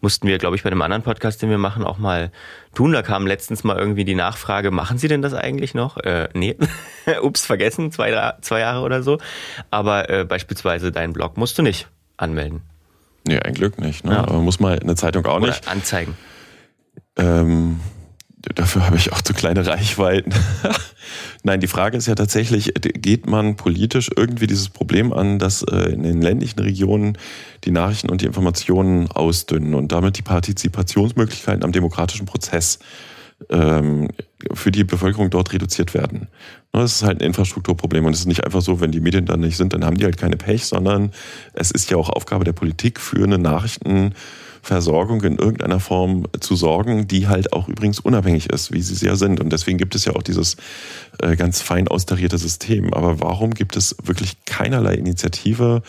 Mussten 0.00 0.28
wir, 0.28 0.38
glaube 0.38 0.56
ich, 0.56 0.62
bei 0.62 0.70
einem 0.70 0.82
anderen 0.82 1.02
Podcast, 1.02 1.42
den 1.42 1.50
wir 1.50 1.58
machen, 1.58 1.82
auch 1.82 1.98
mal 1.98 2.30
tun. 2.74 2.92
Da 2.92 3.02
kam 3.02 3.26
letztens 3.26 3.64
mal 3.64 3.76
irgendwie 3.76 4.04
die 4.04 4.14
Nachfrage, 4.14 4.70
machen 4.70 4.96
Sie 4.96 5.08
denn 5.08 5.22
das 5.22 5.34
eigentlich 5.34 5.74
noch? 5.74 5.96
Äh, 5.98 6.28
nee, 6.32 6.56
ups, 7.22 7.44
vergessen, 7.44 7.90
zwei, 7.90 8.34
zwei 8.42 8.60
Jahre 8.60 8.82
oder 8.82 9.02
so. 9.02 9.18
Aber 9.70 10.08
äh, 10.08 10.24
beispielsweise 10.24 10.92
deinen 10.92 11.12
Blog 11.12 11.36
musst 11.36 11.58
du 11.58 11.62
nicht 11.62 11.88
anmelden. 12.16 12.62
Nee, 13.26 13.38
ein 13.38 13.54
Glück 13.54 13.78
nicht. 13.78 14.04
Ne? 14.04 14.12
Ja. 14.12 14.32
Muss 14.32 14.60
mal 14.60 14.78
eine 14.78 14.94
Zeitung 14.94 15.26
auch 15.26 15.40
nicht. 15.40 15.64
Oder 15.64 15.72
anzeigen. 15.72 16.16
Ähm, 17.16 17.80
dafür 18.54 18.86
habe 18.86 18.96
ich 18.96 19.12
auch 19.12 19.22
zu 19.22 19.34
kleine 19.34 19.66
Reichweiten. 19.66 20.32
Nein, 21.42 21.60
die 21.60 21.66
Frage 21.66 21.96
ist 21.96 22.06
ja 22.06 22.14
tatsächlich, 22.14 22.72
geht 22.74 23.26
man 23.26 23.56
politisch 23.56 24.10
irgendwie 24.14 24.46
dieses 24.46 24.68
Problem 24.68 25.12
an, 25.12 25.38
dass 25.38 25.62
äh, 25.62 25.92
in 25.92 26.02
den 26.02 26.22
ländlichen 26.22 26.60
Regionen 26.60 27.18
die 27.64 27.70
Nachrichten 27.70 28.10
und 28.10 28.20
die 28.20 28.26
Informationen 28.26 29.10
ausdünnen 29.10 29.74
und 29.74 29.92
damit 29.92 30.18
die 30.18 30.22
Partizipationsmöglichkeiten 30.22 31.64
am 31.64 31.72
demokratischen 31.72 32.26
Prozess 32.26 32.78
ähm, 33.50 34.08
für 34.52 34.70
die 34.70 34.84
Bevölkerung 34.84 35.30
dort 35.30 35.52
reduziert 35.52 35.94
werden. 35.94 36.28
Das 36.72 36.96
ist 36.96 37.02
halt 37.02 37.20
ein 37.20 37.26
Infrastrukturproblem 37.26 38.04
und 38.04 38.12
es 38.12 38.20
ist 38.20 38.26
nicht 38.26 38.44
einfach 38.44 38.62
so, 38.62 38.80
wenn 38.80 38.92
die 38.92 39.00
Medien 39.00 39.26
dann 39.26 39.40
nicht 39.40 39.56
sind, 39.56 39.72
dann 39.72 39.84
haben 39.84 39.98
die 39.98 40.04
halt 40.04 40.16
keine 40.16 40.36
Pech, 40.36 40.66
sondern 40.66 41.12
es 41.54 41.70
ist 41.70 41.90
ja 41.90 41.96
auch 41.96 42.08
Aufgabe 42.08 42.44
der 42.44 42.52
Politik 42.52 42.98
für 42.98 43.24
eine 43.24 43.38
Nachrichten 43.38 44.14
Versorgung 44.62 45.22
in 45.22 45.38
irgendeiner 45.38 45.80
Form 45.80 46.26
zu 46.38 46.54
sorgen, 46.54 47.08
die 47.08 47.26
halt 47.26 47.52
auch 47.52 47.68
übrigens 47.68 47.98
unabhängig 47.98 48.48
ist, 48.50 48.72
wie 48.72 48.80
sie 48.80 48.94
sehr 48.94 49.16
sind. 49.16 49.40
Und 49.40 49.52
deswegen 49.52 49.76
gibt 49.76 49.96
es 49.96 50.04
ja 50.04 50.14
auch 50.14 50.22
dieses 50.22 50.56
äh, 51.20 51.34
ganz 51.34 51.60
fein 51.60 51.88
austarierte 51.88 52.38
System. 52.38 52.94
Aber 52.94 53.20
warum 53.20 53.54
gibt 53.54 53.76
es 53.76 53.96
wirklich 54.04 54.36
keinerlei 54.44 54.94
Initiative, 54.94 55.82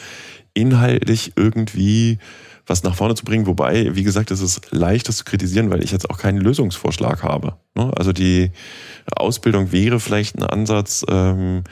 inhaltlich 0.55 1.33
irgendwie 1.35 2.17
was 2.65 2.83
nach 2.83 2.95
vorne 2.95 3.15
zu 3.15 3.25
bringen. 3.25 3.45
Wobei, 3.45 3.95
wie 3.95 4.03
gesagt, 4.03 4.31
es 4.31 4.41
ist 4.41 4.71
leicht, 4.71 5.09
das 5.09 5.17
zu 5.17 5.25
kritisieren, 5.25 5.69
weil 5.69 5.83
ich 5.83 5.91
jetzt 5.91 6.09
auch 6.09 6.17
keinen 6.17 6.39
Lösungsvorschlag 6.39 7.23
habe. 7.23 7.55
Ne? 7.75 7.91
Also 7.95 8.13
die 8.13 8.51
Ausbildung 9.15 9.71
wäre 9.71 9.99
vielleicht 9.99 10.37
ein 10.37 10.43
Ansatz, 10.43 11.05
ähm, 11.09 11.63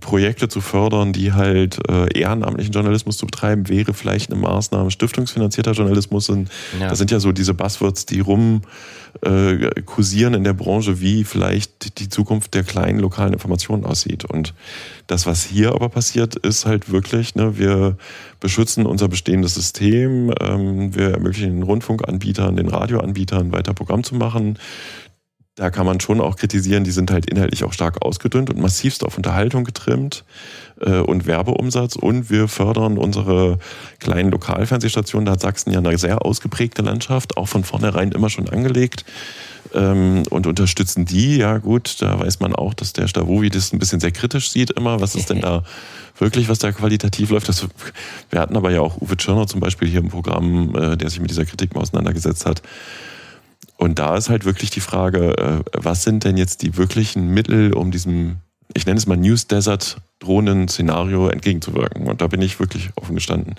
Projekte 0.00 0.48
zu 0.48 0.60
fördern, 0.60 1.12
die 1.12 1.32
halt 1.32 1.78
äh, 1.88 2.18
ehrenamtlichen 2.18 2.72
Journalismus 2.72 3.16
zu 3.16 3.26
betreiben, 3.26 3.68
wäre 3.68 3.94
vielleicht 3.94 4.30
eine 4.30 4.40
Maßnahme. 4.40 4.90
Stiftungsfinanzierter 4.90 5.72
Journalismus 5.72 6.26
sind, 6.26 6.50
ja. 6.78 6.88
das 6.88 6.98
sind 6.98 7.10
ja 7.10 7.20
so 7.20 7.32
diese 7.32 7.54
Buzzwords, 7.54 8.04
die 8.04 8.20
rum 8.20 8.62
äh, 9.22 9.82
kursieren 9.82 10.34
in 10.34 10.44
der 10.44 10.52
Branche, 10.52 11.00
wie 11.00 11.24
vielleicht 11.24 11.98
die 11.98 12.08
Zukunft 12.08 12.54
der 12.54 12.64
kleinen 12.64 12.98
lokalen 12.98 13.32
Informationen 13.32 13.84
aussieht. 13.84 14.24
Und 14.24 14.54
das, 15.06 15.26
was 15.26 15.44
hier 15.44 15.72
aber 15.72 15.88
passiert, 15.88 16.36
ist 16.36 16.66
halt 16.66 16.90
wirklich, 16.90 17.34
ne, 17.34 17.58
wir 17.58 17.96
beschützen 18.40 18.86
unser 18.86 19.08
bestehendes 19.08 19.54
System, 19.54 20.32
ähm, 20.40 20.94
wir 20.94 21.10
ermöglichen 21.12 21.50
den 21.50 21.62
Rundfunkanbietern, 21.62 22.56
den 22.56 22.68
Radioanbietern 22.68 23.52
weiter 23.52 23.74
Programm 23.74 24.04
zu 24.04 24.14
machen 24.14 24.58
da 25.56 25.70
kann 25.70 25.86
man 25.86 26.00
schon 26.00 26.20
auch 26.20 26.36
kritisieren, 26.36 26.84
die 26.84 26.90
sind 26.90 27.10
halt 27.10 27.30
inhaltlich 27.30 27.64
auch 27.64 27.72
stark 27.72 28.02
ausgedünnt 28.02 28.50
und 28.50 28.60
massivst 28.60 29.02
auf 29.02 29.16
Unterhaltung 29.16 29.64
getrimmt 29.64 30.24
äh, 30.82 30.98
und 30.98 31.26
Werbeumsatz. 31.26 31.96
Und 31.96 32.28
wir 32.28 32.46
fördern 32.46 32.98
unsere 32.98 33.58
kleinen 33.98 34.30
Lokalfernsehstationen. 34.30 35.24
Da 35.24 35.32
hat 35.32 35.40
Sachsen 35.40 35.72
ja 35.72 35.78
eine 35.78 35.96
sehr 35.96 36.26
ausgeprägte 36.26 36.82
Landschaft, 36.82 37.38
auch 37.38 37.48
von 37.48 37.64
vornherein 37.64 38.12
immer 38.12 38.28
schon 38.28 38.50
angelegt. 38.50 39.06
Ähm, 39.72 40.24
und 40.28 40.46
unterstützen 40.46 41.06
die, 41.06 41.38
ja 41.38 41.56
gut, 41.56 42.02
da 42.02 42.20
weiß 42.20 42.40
man 42.40 42.54
auch, 42.54 42.74
dass 42.74 42.92
der 42.92 43.08
Stavovi 43.08 43.48
das 43.48 43.72
ein 43.72 43.78
bisschen 43.78 43.98
sehr 43.98 44.12
kritisch 44.12 44.50
sieht 44.50 44.72
immer. 44.72 45.00
Was 45.00 45.14
ist 45.14 45.30
denn 45.30 45.40
da 45.42 45.62
wirklich, 46.18 46.50
was 46.50 46.58
da 46.58 46.70
qualitativ 46.70 47.30
läuft? 47.30 47.48
Das, 47.48 47.66
wir 48.28 48.40
hatten 48.40 48.56
aber 48.58 48.72
ja 48.72 48.82
auch 48.82 49.00
Uwe 49.00 49.16
Tschirner 49.16 49.46
zum 49.46 49.60
Beispiel 49.60 49.88
hier 49.88 50.00
im 50.00 50.10
Programm, 50.10 50.74
äh, 50.76 50.96
der 50.98 51.08
sich 51.08 51.20
mit 51.20 51.30
dieser 51.30 51.46
Kritik 51.46 51.74
mal 51.74 51.80
auseinandergesetzt 51.80 52.44
hat. 52.44 52.60
Und 53.76 53.98
da 53.98 54.16
ist 54.16 54.30
halt 54.30 54.44
wirklich 54.44 54.70
die 54.70 54.80
Frage, 54.80 55.36
äh, 55.36 55.60
was 55.72 56.02
sind 56.02 56.24
denn 56.24 56.36
jetzt 56.36 56.62
die 56.62 56.76
wirklichen 56.76 57.28
Mittel, 57.28 57.72
um 57.74 57.90
diesem, 57.90 58.38
ich 58.74 58.86
nenne 58.86 58.98
es 58.98 59.06
mal 59.06 59.16
News 59.16 59.46
Desert 59.46 59.98
Drohnen-Szenario 60.20 61.28
entgegenzuwirken? 61.28 62.06
Und 62.06 62.20
da 62.20 62.26
bin 62.26 62.40
ich 62.42 62.58
wirklich 62.58 62.90
offen 62.96 63.14
gestanden 63.14 63.56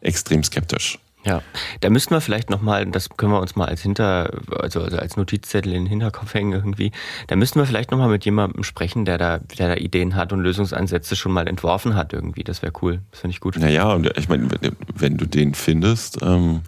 extrem 0.00 0.42
skeptisch. 0.42 0.98
Ja, 1.24 1.42
da 1.80 1.90
müssten 1.90 2.14
wir 2.14 2.22
vielleicht 2.22 2.48
nochmal, 2.48 2.86
das 2.86 3.10
können 3.10 3.32
wir 3.32 3.40
uns 3.40 3.54
mal 3.54 3.66
als 3.66 3.82
Hinter, 3.82 4.30
also, 4.58 4.80
also 4.80 4.96
als 4.96 5.18
Notizzettel 5.18 5.72
in 5.72 5.84
den 5.84 5.86
Hinterkopf 5.86 6.32
hängen 6.32 6.52
irgendwie, 6.52 6.92
da 7.26 7.36
müssten 7.36 7.58
wir 7.58 7.66
vielleicht 7.66 7.90
nochmal 7.90 8.08
mit 8.08 8.24
jemandem 8.24 8.64
sprechen, 8.64 9.04
der 9.04 9.18
da, 9.18 9.38
der 9.38 9.68
da 9.68 9.74
Ideen 9.74 10.16
hat 10.16 10.32
und 10.32 10.40
Lösungsansätze 10.40 11.16
schon 11.16 11.32
mal 11.32 11.46
entworfen 11.46 11.94
hat 11.94 12.14
irgendwie. 12.14 12.42
Das 12.42 12.62
wäre 12.62 12.72
cool. 12.80 13.00
Das 13.10 13.20
finde 13.20 13.32
ich 13.32 13.40
gut. 13.40 13.58
Naja, 13.58 13.92
und 13.92 14.10
ich 14.16 14.30
meine, 14.30 14.48
wenn 14.94 15.18
du 15.18 15.26
den 15.26 15.52
findest, 15.52 16.22
ähm, 16.22 16.62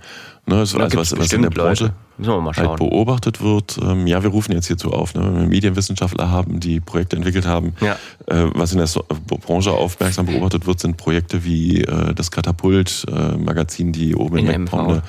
ne, 0.44 0.56
also, 0.56 0.78
also 0.78 0.98
was, 0.98 1.16
was 1.16 1.32
in 1.32 1.42
der 1.42 1.50
Branche. 1.50 1.84
Leute 1.84 1.94
Müssen 2.18 2.30
wir 2.30 2.40
mal 2.40 2.54
schauen. 2.54 2.68
Halt 2.68 2.78
beobachtet 2.78 3.42
wird. 3.42 3.78
Ähm, 3.82 4.06
ja, 4.06 4.22
wir 4.22 4.30
rufen 4.30 4.52
jetzt 4.52 4.66
hierzu 4.66 4.92
auf, 4.92 5.14
ne? 5.14 5.24
wenn 5.24 5.40
wir 5.40 5.46
Medienwissenschaftler 5.46 6.30
haben, 6.30 6.60
die 6.60 6.80
Projekte 6.80 7.16
entwickelt 7.16 7.46
haben. 7.46 7.74
Ja. 7.80 7.96
Äh, 8.26 8.50
was 8.54 8.72
in 8.72 8.78
der 8.78 8.86
so 8.86 9.04
Branche 9.26 9.72
aufmerksam 9.72 10.26
beobachtet 10.26 10.66
wird, 10.66 10.80
sind 10.80 10.96
Projekte 10.96 11.44
wie 11.44 11.82
äh, 11.82 12.14
das 12.14 12.30
Katapult-Magazin, 12.30 13.88
äh, 13.88 13.92
die 13.92 14.14
oben 14.14 14.38
in, 14.38 14.46
in 14.48 14.62
MV. 14.64 15.02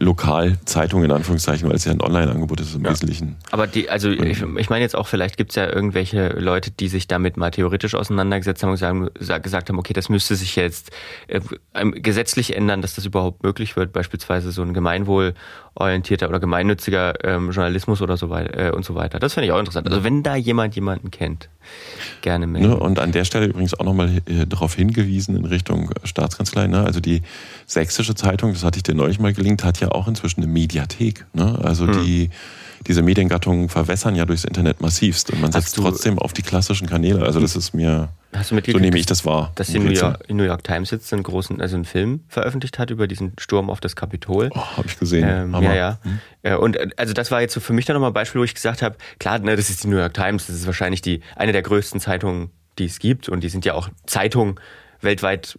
Lokalzeitung 0.00 1.04
in 1.04 1.12
Anführungszeichen, 1.12 1.68
weil 1.68 1.76
es 1.76 1.84
ja 1.84 1.92
ein 1.92 2.00
Online-Angebot 2.00 2.60
ist 2.60 2.74
im 2.74 2.84
ja. 2.84 2.90
Wesentlichen. 2.90 3.36
Aber 3.50 3.66
die, 3.66 3.90
also 3.90 4.08
ich, 4.08 4.42
ich 4.42 4.70
meine 4.70 4.82
jetzt 4.82 4.96
auch, 4.96 5.06
vielleicht 5.06 5.36
gibt 5.36 5.50
es 5.50 5.56
ja 5.56 5.70
irgendwelche 5.70 6.28
Leute, 6.28 6.70
die 6.70 6.88
sich 6.88 7.06
damit 7.06 7.36
mal 7.36 7.50
theoretisch 7.50 7.94
auseinandergesetzt 7.94 8.62
haben 8.62 8.70
und 8.70 8.76
sagen, 8.78 9.10
gesagt 9.42 9.68
haben, 9.68 9.78
okay, 9.78 9.92
das 9.92 10.08
müsste 10.08 10.36
sich 10.36 10.56
jetzt 10.56 10.90
äh, 11.26 11.40
gesetzlich 11.92 12.56
ändern, 12.56 12.80
dass 12.80 12.94
das 12.94 13.04
überhaupt 13.04 13.42
möglich 13.42 13.76
wird, 13.76 13.92
beispielsweise 13.92 14.52
so 14.52 14.62
ein 14.62 14.72
gemeinwohlorientierter 15.74 16.28
oder 16.28 16.40
gemeinnütziger 16.40 17.24
ähm, 17.24 17.50
Journalismus 17.50 18.00
oder 18.00 18.16
so 18.16 18.30
weiter 18.30 18.68
äh, 18.68 18.70
und 18.70 18.84
so 18.84 18.94
weiter. 18.94 19.18
Das 19.18 19.34
finde 19.34 19.46
ich 19.46 19.52
auch 19.52 19.58
interessant. 19.58 19.88
Also 19.88 20.04
wenn 20.04 20.22
da 20.22 20.36
jemand 20.36 20.74
jemanden 20.74 21.10
kennt, 21.10 21.48
gerne 22.22 22.46
melden. 22.46 22.68
Ne, 22.68 22.76
und 22.76 22.98
an 22.98 23.12
der 23.12 23.24
Stelle 23.24 23.46
übrigens 23.46 23.74
auch 23.74 23.84
nochmal 23.84 24.22
äh, 24.26 24.46
darauf 24.46 24.74
hingewiesen 24.74 25.36
in 25.36 25.44
Richtung 25.44 25.90
Staatskanzlei. 26.04 26.66
Ne? 26.66 26.84
Also 26.84 27.00
die 27.00 27.22
Sächsische 27.66 28.14
Zeitung, 28.14 28.52
das 28.52 28.64
hatte 28.64 28.78
ich 28.78 28.82
dir 28.82 28.94
neulich 28.94 29.18
mal 29.18 29.32
gelingt, 29.32 29.64
hat 29.64 29.80
ja 29.80 29.90
auch 29.90 30.08
inzwischen 30.08 30.42
eine 30.42 30.50
Mediathek. 30.50 31.26
Ne? 31.32 31.58
Also 31.62 31.86
hm. 31.86 32.04
die 32.04 32.30
diese 32.86 33.00
Mediengattungen 33.00 33.70
verwässern 33.70 34.14
ja 34.14 34.26
durchs 34.26 34.44
Internet 34.44 34.82
massivst 34.82 35.30
und 35.30 35.40
man 35.40 35.50
setzt 35.52 35.74
trotzdem 35.76 36.18
auf 36.18 36.34
die 36.34 36.42
klassischen 36.42 36.86
Kanäle. 36.86 37.22
Also 37.22 37.40
das 37.40 37.56
ist 37.56 37.72
mir, 37.72 38.10
Hast 38.34 38.50
du 38.50 38.60
so 38.60 38.78
nehme 38.78 38.98
ich 38.98 39.06
das 39.06 39.24
wahr. 39.24 39.52
Dass 39.54 39.68
die 39.68 39.78
New 39.78 39.90
York, 39.90 40.28
New 40.28 40.42
York, 40.42 40.64
Times 40.64 40.90
jetzt 40.90 41.12
einen 41.12 41.22
großen, 41.22 41.60
also 41.60 41.76
einen 41.76 41.84
Film 41.84 42.24
veröffentlicht 42.28 42.78
hat 42.78 42.90
über 42.90 43.06
diesen 43.06 43.32
Sturm 43.38 43.70
auf 43.70 43.80
das 43.80 43.96
Kapitol. 43.96 44.50
Oh, 44.52 44.76
habe 44.76 44.88
ich 44.88 44.98
gesehen. 44.98 45.28
Ähm, 45.28 45.62
ja, 45.62 45.74
ja. 45.74 45.98
Hm. 46.42 46.58
Und 46.58 46.76
äh, 46.76 46.88
also 46.96 47.12
das 47.12 47.30
war 47.30 47.40
jetzt 47.40 47.54
so 47.54 47.60
für 47.60 47.72
mich 47.72 47.84
dann 47.84 47.94
nochmal 47.94 48.10
ein 48.10 48.14
Beispiel, 48.14 48.40
wo 48.40 48.44
ich 48.44 48.54
gesagt 48.54 48.82
habe, 48.82 48.96
klar, 49.18 49.38
ne, 49.38 49.56
das 49.56 49.70
ist 49.70 49.84
die 49.84 49.88
New 49.88 49.98
York 49.98 50.14
Times, 50.14 50.46
das 50.46 50.56
ist 50.56 50.66
wahrscheinlich 50.66 51.02
die 51.02 51.20
eine 51.36 51.52
der 51.52 51.62
größten 51.62 52.00
Zeitungen, 52.00 52.50
die 52.78 52.86
es 52.86 52.98
gibt 52.98 53.28
und 53.28 53.40
die 53.40 53.48
sind 53.48 53.64
ja 53.64 53.74
auch 53.74 53.88
Zeitungen 54.06 54.56
weltweit 55.00 55.56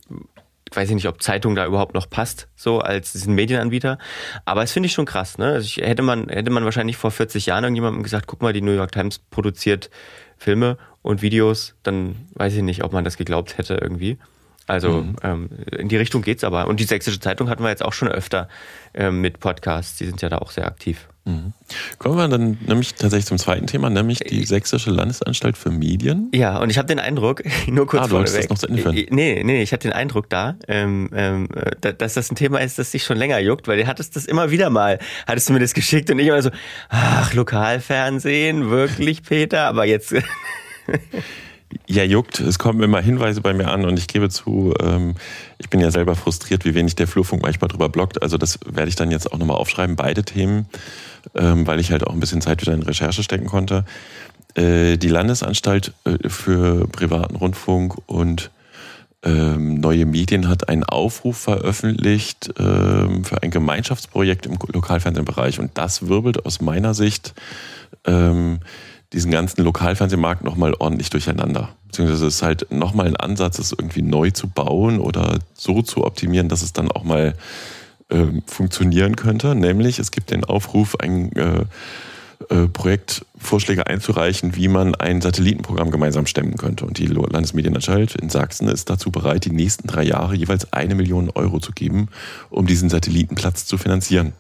weiß 0.74 0.90
ich 0.90 0.96
nicht, 0.96 1.08
ob 1.08 1.22
Zeitung 1.22 1.56
da 1.56 1.66
überhaupt 1.66 1.94
noch 1.94 2.10
passt, 2.10 2.48
so 2.56 2.80
als 2.80 3.14
diesen 3.14 3.36
Medienanbieter. 3.36 3.98
Aber 4.46 4.64
es 4.64 4.72
finde 4.72 4.88
ich 4.88 4.94
schon 4.94 5.06
krass, 5.06 5.38
ne? 5.38 5.46
Also 5.46 5.66
ich, 5.66 5.78
hätte 5.78 6.02
man, 6.02 6.28
hätte 6.28 6.52
man 6.52 6.66
wahrscheinlich 6.66 6.98
vor 6.98 7.12
40 7.12 7.46
Jahren 7.46 7.64
irgendjemandem 7.64 8.04
gesagt, 8.04 8.28
guck 8.28 8.42
mal, 8.42 8.54
die 8.54 8.62
New 8.62 8.72
York 8.72 8.92
Times 8.92 9.20
produziert 9.20 9.90
Filme 10.38 10.78
und 11.06 11.22
Videos, 11.22 11.76
dann 11.84 12.16
weiß 12.34 12.56
ich 12.56 12.64
nicht, 12.64 12.84
ob 12.84 12.92
man 12.92 13.04
das 13.04 13.16
geglaubt 13.16 13.60
hätte 13.60 13.76
irgendwie. 13.76 14.18
Also 14.66 15.04
mhm. 15.04 15.16
ähm, 15.22 15.50
in 15.78 15.88
die 15.88 15.98
Richtung 15.98 16.24
geht's 16.24 16.44
aber. 16.44 16.68
Und 16.68 16.80
die 16.80 16.86
Sächsische 16.86 17.20
Zeitung 17.20 17.48
hatten 17.48 17.62
wir 17.62 17.70
jetzt 17.70 17.86
auch 17.86 17.94
schon 17.94 18.08
öfter 18.08 18.50
ähm, 18.96 19.22
mit 19.22 19.40
Podcasts, 19.40 19.98
die 20.00 20.06
sind 20.08 20.24
ja 20.24 20.30
da 20.30 20.40
auch 20.40 20.50
sehr 20.50 20.66
aktiv. 20.66 21.08
Mhm. 21.26 21.54
Kommen 22.00 22.18
wir 22.18 22.28
dann 22.28 22.58
nämlich 22.66 22.96
tatsächlich 22.96 23.28
zum 23.28 23.38
zweiten 23.38 23.68
Thema, 23.68 23.92
nämlich 23.92 24.20
die 24.20 24.42
äh, 24.42 24.46
Sächsische 24.46 24.90
Landesanstalt 24.90 25.58
für 25.58 25.70
Medien. 25.70 26.32
Ja, 26.34 26.58
und 26.58 26.72
ich 26.72 26.80
habe 26.80 26.88
den 26.88 26.98
Eindruck, 26.98 27.44
nur 27.68 27.86
kurz 27.86 28.06
ah, 28.06 28.08
du 28.08 28.20
das 28.20 28.50
noch 28.50 28.58
zu 28.58 28.68
Ende 28.68 28.82
führen. 28.82 28.96
Nee, 29.12 29.44
nee, 29.44 29.62
ich 29.62 29.74
habe 29.74 29.82
den 29.82 29.94
Eindruck 29.94 30.28
da, 30.32 30.56
ähm, 30.68 31.12
ähm, 31.14 31.50
dass 31.82 32.16
das 32.16 32.32
ein 32.32 32.36
Thema 32.36 32.62
ist, 32.62 32.80
das 32.80 32.90
dich 32.90 33.04
schon 33.04 33.18
länger 33.18 33.38
juckt, 33.38 33.68
weil 33.68 33.78
du 33.78 33.86
hattest 33.86 34.16
das 34.16 34.26
immer 34.26 34.50
wieder 34.50 34.72
mal, 34.72 34.98
hattest 35.28 35.50
du 35.50 35.54
mir 35.54 35.60
das 35.60 35.76
geschickt 35.76 36.10
und 36.10 36.18
ich 36.18 36.28
immer 36.28 36.42
so, 36.42 36.50
ach, 36.90 37.36
Lokalfernsehen, 37.36 38.72
wirklich, 38.72 39.22
Peter, 39.22 39.66
aber 39.68 39.86
jetzt... 39.86 40.16
Ja, 41.88 42.04
juckt. 42.04 42.40
Es 42.40 42.58
kommen 42.58 42.82
immer 42.82 43.02
Hinweise 43.02 43.42
bei 43.42 43.54
mir 43.54 43.70
an 43.70 43.86
und 43.86 43.98
ich 43.98 44.08
gebe 44.08 44.30
zu, 44.30 44.74
ähm, 44.80 45.16
ich 45.58 45.70
bin 45.70 45.80
ja 45.80 45.92
selber 45.92 46.16
frustriert, 46.16 46.66
wie 46.66 46.74
wenig 46.74 46.96
der 46.96 47.08
Flurfunk 47.08 47.42
manchmal 47.42 47.68
drüber 47.68 47.90
blockt. 47.90 48.22
Also 48.22 48.38
das 48.38 48.60
werde 48.66 48.90
ich 48.90 48.96
dann 48.96 49.12
jetzt 49.12 49.32
auch 49.32 49.38
nochmal 49.38 49.58
aufschreiben, 49.58 49.96
beide 49.96 50.24
Themen, 50.24 50.68
ähm, 51.36 51.68
weil 51.68 51.80
ich 51.80 51.92
halt 51.92 52.06
auch 52.06 52.14
ein 52.14 52.20
bisschen 52.20 52.42
Zeit 52.42 52.62
wieder 52.62 52.74
in 52.74 52.84
Recherche 52.84 53.24
stecken 53.24 53.48
konnte. 53.48 53.86
Äh, 54.56 54.98
die 54.98 55.10
Landesanstalt 55.10 55.94
äh, 56.06 56.30
für 56.30 56.88
privaten 56.88 57.36
Rundfunk 57.36 57.98
und 58.06 58.52
ähm, 59.24 59.76
neue 59.80 60.06
Medien 60.06 60.48
hat 60.48 60.70
einen 60.70 60.84
Aufruf 60.84 61.38
veröffentlicht 61.38 62.54
ähm, 62.60 63.26
für 63.26 63.42
ein 63.44 63.52
Gemeinschaftsprojekt 63.52 64.46
im 64.46 64.58
Lokalfernsehbereich 64.72 65.60
und 65.60 65.72
das 65.78 66.08
wirbelt 66.08 66.46
aus 66.46 66.62
meiner 66.62 66.94
Sicht 66.94 67.34
ähm, 68.06 68.60
diesen 69.14 69.32
ganzen 69.32 69.64
Lokalfernsehmarkt 69.64 70.44
nochmal 70.44 70.74
ordentlich 70.78 71.10
durcheinander. 71.10 71.70
Beziehungsweise 71.88 72.28
es 72.28 72.36
ist 72.36 72.42
halt 72.42 72.72
nochmal 72.72 73.08
ein 73.08 73.16
Ansatz, 73.16 73.60
es 73.60 73.72
irgendwie 73.72 74.02
neu 74.02 74.32
zu 74.32 74.48
bauen 74.48 75.00
oder 75.00 75.40
so 75.54 75.82
zu 75.82 76.04
optimieren, 76.06 76.50
dass 76.50 76.62
es 76.62 76.74
dann 76.74 76.92
auch 76.92 77.04
mal 77.04 77.36
äh, 78.10 78.26
funktionieren 78.46 79.16
könnte. 79.16 79.56
Nämlich, 79.56 80.00
es 80.00 80.12
gibt 80.12 80.32
den 80.32 80.44
Aufruf, 80.44 80.96
ein 81.00 81.32
äh, 81.36 81.66
äh, 82.50 82.68
Projektvorschläge 82.68 83.88
einzureichen, 83.88 84.56
wie 84.56 84.68
man 84.68 84.94
ein 84.94 85.22
Satellitenprogramm 85.22 85.90
gemeinsam 85.90 86.26
stemmen 86.26 86.58
könnte. 86.58 86.86
Und 86.86 86.98
die 86.98 87.08
Landesmedienanstalt 87.08 88.16
in 88.16 88.30
Sachsen 88.30 88.68
ist 88.68 88.90
dazu 88.90 89.10
bereit, 89.10 89.46
die 89.46 89.52
nächsten 89.52 89.88
drei 89.88 90.04
Jahre 90.04 90.36
jeweils 90.36 90.72
eine 90.74 90.96
Million 90.96 91.30
Euro 91.30 91.60
zu 91.60 91.72
geben, 91.72 92.10
um 92.50 92.68
diesen 92.68 92.90
Satellitenplatz 92.90 93.66
zu 93.66 93.78
finanzieren. 93.78 94.34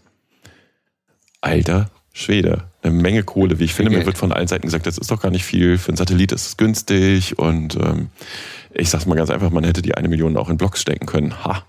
Alter 1.39 1.89
Schwede. 2.17 2.63
Eine 2.81 2.93
Menge 2.93 3.23
Kohle, 3.23 3.59
wie 3.59 3.65
ich 3.65 3.73
finde. 3.73 3.91
Mir 3.91 4.05
wird 4.05 4.17
von 4.17 4.31
allen 4.31 4.47
Seiten 4.47 4.65
gesagt, 4.65 4.87
das 4.87 4.97
ist 4.97 5.11
doch 5.11 5.21
gar 5.21 5.31
nicht 5.31 5.43
viel. 5.43 5.77
Für 5.77 5.91
ein 5.91 5.97
Satellit 5.97 6.31
ist 6.31 6.47
es 6.47 6.55
günstig. 6.55 7.37
Und 7.37 7.75
ähm, 7.75 8.07
ich 8.73 8.89
sag's 8.89 9.05
mal 9.05 9.15
ganz 9.15 9.29
einfach, 9.29 9.49
man 9.51 9.65
hätte 9.65 9.81
die 9.81 9.95
eine 9.95 10.07
Million 10.07 10.37
auch 10.37 10.49
in 10.49 10.55
Blocks 10.55 10.79
stecken 10.79 11.07
können. 11.07 11.43
Ha, 11.43 11.63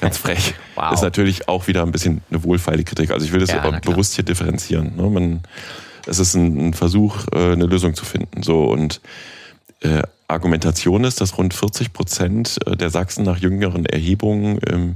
ganz 0.00 0.16
frech. 0.16 0.54
wow. 0.76 0.92
Ist 0.92 1.02
natürlich 1.02 1.48
auch 1.48 1.66
wieder 1.66 1.82
ein 1.82 1.90
bisschen 1.90 2.22
eine 2.30 2.44
wohlfeile 2.44 2.84
Kritik. 2.84 3.10
Also 3.10 3.26
ich 3.26 3.32
will 3.32 3.40
das 3.40 3.50
ja, 3.50 3.68
bewusst 3.80 4.14
hier 4.14 4.24
differenzieren. 4.24 4.94
Ne? 4.94 5.10
Man, 5.10 5.40
es 6.06 6.20
ist 6.20 6.34
ein, 6.34 6.68
ein 6.68 6.74
Versuch, 6.74 7.26
äh, 7.32 7.54
eine 7.54 7.66
Lösung 7.66 7.94
zu 7.96 8.04
finden. 8.04 8.44
So 8.44 8.66
und 8.66 9.00
äh, 9.80 10.02
Argumentation 10.28 11.02
ist, 11.02 11.20
dass 11.20 11.36
rund 11.36 11.52
40 11.52 11.92
Prozent 11.92 12.58
äh, 12.64 12.76
der 12.76 12.90
Sachsen 12.90 13.24
nach 13.24 13.38
jüngeren 13.38 13.86
Erhebungen 13.86 14.58
im 14.58 14.94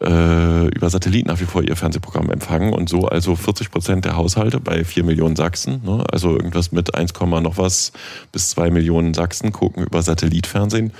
äh, 0.00 0.66
über 0.68 0.90
Satellit 0.90 1.26
nach 1.26 1.40
wie 1.40 1.44
vor 1.44 1.62
ihr 1.62 1.76
Fernsehprogramm 1.76 2.30
empfangen 2.30 2.72
und 2.72 2.88
so 2.88 3.06
also 3.06 3.36
40 3.36 3.70
Prozent 3.70 4.04
der 4.04 4.16
Haushalte 4.16 4.60
bei 4.60 4.84
4 4.84 5.04
Millionen 5.04 5.36
Sachsen, 5.36 5.82
ne, 5.84 6.04
also 6.10 6.30
irgendwas 6.30 6.72
mit 6.72 6.94
1, 6.94 7.12
noch 7.20 7.58
was 7.58 7.92
bis 8.32 8.50
2 8.50 8.70
Millionen 8.70 9.14
Sachsen 9.14 9.52
gucken 9.52 9.84
über 9.84 10.02
Satellitfernsehen 10.02 10.92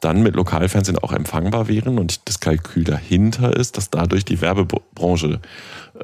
dann 0.00 0.22
mit 0.22 0.36
Lokalfernsehen 0.36 0.98
auch 0.98 1.12
empfangbar 1.12 1.68
wären. 1.68 1.98
Und 1.98 2.28
das 2.28 2.40
Kalkül 2.40 2.84
dahinter 2.84 3.56
ist, 3.56 3.76
dass 3.76 3.90
dadurch 3.90 4.24
die 4.24 4.40
Werbebranche 4.40 5.40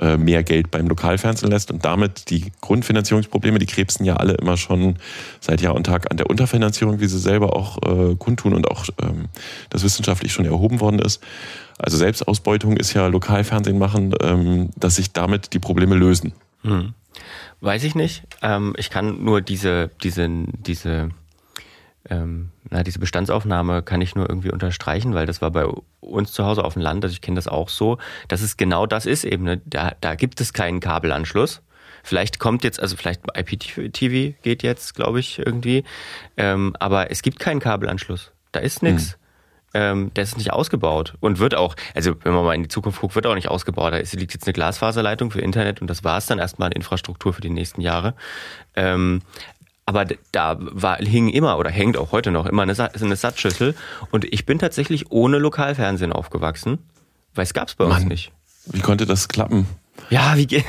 äh, 0.01 0.17
mehr 0.17 0.43
Geld 0.43 0.71
beim 0.71 0.89
Lokalfernsehen 0.89 1.51
lässt 1.51 1.71
und 1.71 1.85
damit 1.85 2.31
die 2.31 2.53
Grundfinanzierungsprobleme, 2.61 3.59
die 3.59 3.67
krebsen 3.67 4.05
ja 4.05 4.17
alle 4.17 4.35
immer 4.35 4.57
schon 4.57 4.97
seit 5.41 5.61
Jahr 5.61 5.75
und 5.75 5.85
Tag 5.85 6.11
an 6.11 6.17
der 6.17 6.29
Unterfinanzierung, 6.29 7.01
wie 7.01 7.07
sie 7.07 7.19
selber 7.19 7.55
auch 7.55 7.79
äh, 7.83 8.17
kundtun 8.17 8.55
und 8.55 8.69
auch 8.69 8.87
ähm, 9.01 9.27
das 9.71 9.85
wissenschaftlich 9.85 10.33
schon 10.33 10.47
erhoben 10.47 10.81
worden 10.81 10.99
ist. 10.99 11.23
Also 11.79 11.97
Selbstausbeutung 11.97 12.77
ist 12.77 12.93
ja 12.95 13.07
Lokalfernsehen 13.07 13.79
machen, 13.79 14.15
ähm, 14.21 14.71
dass 14.77 14.97
sich 14.97 15.13
damit 15.13 15.53
die 15.53 15.59
Probleme 15.59 15.95
lösen. 15.95 16.33
Hm. 16.63 16.95
Weiß 17.61 17.85
ich 17.85 17.95
nicht. 17.95 18.25
Ähm, 18.43 18.75
ich 18.77 18.91
kann 18.91 19.25
nur 19.25 19.41
diese, 19.41 19.91
diese, 20.03 20.29
diese, 20.29 21.11
ähm, 22.09 22.51
na, 22.71 22.83
diese 22.83 22.99
Bestandsaufnahme 22.99 23.83
kann 23.83 24.01
ich 24.01 24.15
nur 24.15 24.29
irgendwie 24.29 24.51
unterstreichen, 24.51 25.15
weil 25.15 25.27
das 25.27 25.41
war 25.41 25.51
bei 25.51 25.67
uns 26.01 26.33
zu 26.33 26.45
Hause 26.45 26.65
auf 26.65 26.75
dem 26.75 26.83
Land, 26.83 27.05
also 27.05 27.13
ich 27.13 27.21
kenne 27.21 27.37
das 27.37 27.49
auch 27.49 27.69
so, 27.69 27.99
dass 28.29 28.43
es 28.43 28.57
genau 28.57 28.87
das 28.87 29.07
ist 29.07 29.25
eben. 29.25 29.45
Ne? 29.45 29.61
Da, 29.65 29.93
da 30.01 30.15
gibt 30.15 30.41
es 30.41 30.53
keinen 30.53 30.81
Kabelanschluss. 30.81 31.63
Vielleicht 32.03 32.39
kommt 32.39 32.65
jetzt, 32.65 32.81
also 32.81 32.97
vielleicht 32.97 33.23
IPTV 33.35 34.35
geht 34.43 34.63
jetzt, 34.63 34.95
glaube 34.95 35.21
ich, 35.21 35.39
irgendwie. 35.39 35.85
Ähm, 36.37 36.77
aber 36.79 37.11
es 37.11 37.23
gibt 37.23 37.39
keinen 37.39 37.61
Kabelanschluss. 37.61 38.33
Da 38.53 38.61
ist 38.61 38.83
nichts. 38.83 39.13
Hm 39.13 39.24
ähm, 39.75 40.13
der 40.15 40.23
ist 40.23 40.39
nicht 40.39 40.53
ausgebaut 40.53 41.15
und 41.21 41.41
wird 41.41 41.55
auch, 41.55 41.75
also 41.95 42.15
wenn 42.23 42.33
man 42.33 42.45
mal 42.45 42.55
in 42.55 42.63
die 42.63 42.69
Zukunft 42.69 43.01
guckt, 43.01 43.17
wird 43.17 43.27
auch 43.27 43.35
nicht 43.35 43.49
ausgebaut. 43.49 43.93
Da 43.93 43.97
ist, 43.99 44.15
liegt 44.15 44.33
jetzt 44.33 44.47
eine 44.47 44.53
Glasfaserleitung 44.53 45.31
für 45.31 45.41
Internet 45.41 45.81
und 45.81 45.89
das 45.89 46.05
war 46.05 46.17
es 46.17 46.27
dann 46.27 46.39
erstmal 46.39 46.67
an 46.67 46.73
Infrastruktur 46.73 47.35
für 47.35 47.41
die 47.41 47.51
nächsten 47.51 47.81
Jahre. 47.81 48.15
Ähm, 48.77 49.21
aber 49.87 50.07
da 50.33 50.57
war, 50.59 50.97
hing 50.99 51.29
immer 51.29 51.59
oder 51.59 51.71
hängt 51.71 51.99
auch 51.99 52.13
heute 52.13 52.31
noch 52.31 52.47
immer 52.47 52.63
eine, 52.63 52.75
eine 52.79 53.17
Satzschüssel 53.17 53.75
und 54.11 54.25
ich 54.25 54.47
bin 54.47 54.59
tatsächlich 54.59 55.11
ohne 55.11 55.39
Lokalfernsehen 55.39 56.13
aufgewachsen, 56.13 56.79
weil 57.35 57.43
es 57.43 57.53
gab's 57.53 57.75
bei 57.75 57.85
uns 57.85 57.99
Mann, 57.99 58.09
nicht. 58.09 58.33
Wie 58.67 58.81
konnte 58.81 59.05
das 59.05 59.29
klappen? 59.29 59.67
Ja, 60.09 60.37
wie 60.37 60.47
geht? 60.47 60.65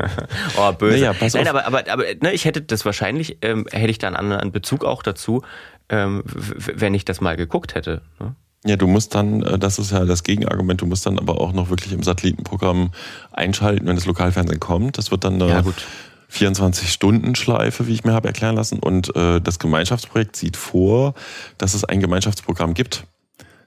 oh, 0.56 0.72
böse. 0.72 0.98
Naja, 0.98 1.12
pass 1.12 1.34
Nein, 1.34 1.48
auf. 1.48 1.54
aber, 1.54 1.66
aber, 1.66 1.92
aber 1.92 2.04
ne, 2.22 2.32
ich 2.32 2.44
hätte 2.44 2.62
das 2.62 2.84
wahrscheinlich, 2.84 3.38
ähm, 3.42 3.66
hätte 3.70 3.90
ich 3.90 3.98
da 3.98 4.06
einen 4.06 4.16
anderen 4.16 4.52
Bezug 4.52 4.84
auch 4.84 5.02
dazu, 5.02 5.42
ähm, 5.88 6.22
wenn 6.24 6.94
ich 6.94 7.04
das 7.04 7.20
mal 7.20 7.36
geguckt 7.36 7.74
hätte. 7.74 8.02
Ne? 8.18 8.34
Ja, 8.66 8.76
du 8.76 8.86
musst 8.86 9.14
dann, 9.14 9.42
äh, 9.42 9.58
das 9.58 9.78
ist 9.78 9.92
ja 9.92 10.04
das 10.04 10.22
Gegenargument, 10.22 10.80
du 10.80 10.86
musst 10.86 11.04
dann 11.06 11.18
aber 11.18 11.40
auch 11.40 11.52
noch 11.52 11.68
wirklich 11.70 11.92
im 11.92 12.02
Satellitenprogramm 12.02 12.92
einschalten, 13.30 13.86
wenn 13.86 13.96
das 13.96 14.06
Lokalfernsehen 14.06 14.60
kommt. 14.60 14.96
Das 14.96 15.10
wird 15.10 15.24
dann 15.24 15.34
eine 15.34 15.48
ja, 15.48 15.62
24-Stunden-Schleife, 16.32 17.86
wie 17.86 17.92
ich 17.92 18.04
mir 18.04 18.12
habe 18.12 18.28
erklären 18.28 18.56
lassen. 18.56 18.78
Und 18.78 19.14
äh, 19.14 19.40
das 19.40 19.58
Gemeinschaftsprojekt 19.58 20.36
sieht 20.36 20.56
vor, 20.56 21.14
dass 21.58 21.74
es 21.74 21.84
ein 21.84 22.00
Gemeinschaftsprogramm 22.00 22.74
gibt. 22.74 23.06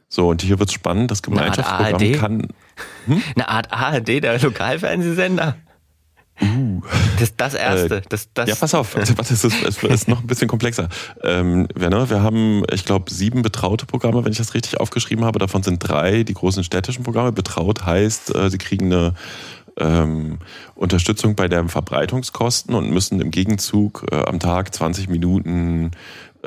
So, 0.10 0.30
und 0.30 0.42
hier 0.42 0.58
wird 0.58 0.70
es 0.70 0.74
spannend. 0.74 1.12
Das 1.12 1.22
Gemeinschaftsprogramm 1.22 2.12
kann. 2.14 2.48
Hm? 3.06 3.22
Eine 3.36 3.50
Art 3.50 3.72
ARD, 3.72 4.24
der 4.24 4.40
Lokalfernsehsender. 4.40 5.58
Uh. 6.41 6.82
Das, 7.19 7.36
das 7.36 7.54
erste. 7.56 7.97
Äh, 7.97 8.02
das, 8.10 8.30
das 8.34 8.50
ja, 8.50 8.56
pass 8.56 8.73
auf, 8.76 8.93
das 8.93 9.10
ist, 9.32 9.43
das 9.43 9.84
ist 9.84 10.08
noch 10.08 10.21
ein 10.21 10.28
bisschen 10.28 10.47
komplexer. 10.47 10.88
Ähm, 11.23 11.67
wir, 11.76 11.89
ne, 11.89 12.10
wir 12.10 12.21
haben, 12.21 12.63
ich 12.71 12.86
glaube, 12.86 13.12
sieben 13.12 13.41
betraute 13.41 13.86
Programme, 13.86 14.23
wenn 14.23 14.32
ich 14.32 14.38
das 14.38 14.54
richtig 14.54 14.80
aufgeschrieben 14.80 15.26
habe. 15.26 15.39
Davon 15.39 15.63
sind 15.63 15.80
drei 15.80 16.23
die 16.23 16.34
großen 16.34 16.63
städtischen 16.63 17.04
Programme. 17.04 17.32
Betraut 17.32 17.86
heißt, 17.86 18.36
äh, 18.36 18.50
sie 18.50 18.60
kriegen 18.60 18.86
eine 18.93 19.13
ähm, 19.78 20.39
Unterstützung 20.76 21.36
bei 21.36 21.47
den 21.47 21.69
Verbreitungskosten 21.69 22.76
und 22.76 22.91
müssen 22.91 23.19
im 23.21 23.32
Gegenzug 23.32 24.06
äh, 24.12 24.15
am 24.15 24.39
Tag 24.39 24.73
20 24.73 25.10
Minuten 25.10 25.91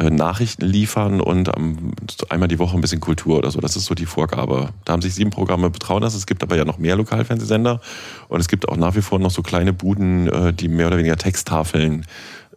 Nachrichten 0.09 0.65
liefern 0.65 1.21
und 1.21 1.55
um, 1.55 1.93
einmal 2.31 2.49
die 2.49 2.59
Woche 2.59 2.77
ein 2.77 2.81
bisschen 2.81 3.01
Kultur 3.01 3.39
oder 3.39 3.51
so. 3.51 3.61
Das 3.61 3.77
ist 3.77 3.85
so 3.85 3.95
die 3.95 4.07
Vorgabe. 4.07 4.71
Da 4.85 4.95
haben 4.95 5.03
sich 5.03 5.15
sieben 5.15 5.31
Programme 5.31 5.69
betrauen 5.69 6.03
lassen. 6.03 6.17
Es 6.17 6.27
gibt 6.27 6.43
aber 6.43 6.57
ja 6.57 6.65
noch 6.65 6.79
mehr 6.79 6.97
Lokalfernsehsender 6.97 7.81
und 8.29 8.41
es 8.41 8.49
gibt 8.49 8.69
auch 8.69 8.77
nach 8.77 8.95
wie 8.95 9.03
vor 9.03 9.19
noch 9.19 9.31
so 9.31 9.43
kleine 9.43 9.73
Buden, 9.73 10.29
äh, 10.29 10.53
die 10.55 10.69
mehr 10.69 10.87
oder 10.87 10.97
weniger 10.97 11.17
Texttafeln 11.17 12.07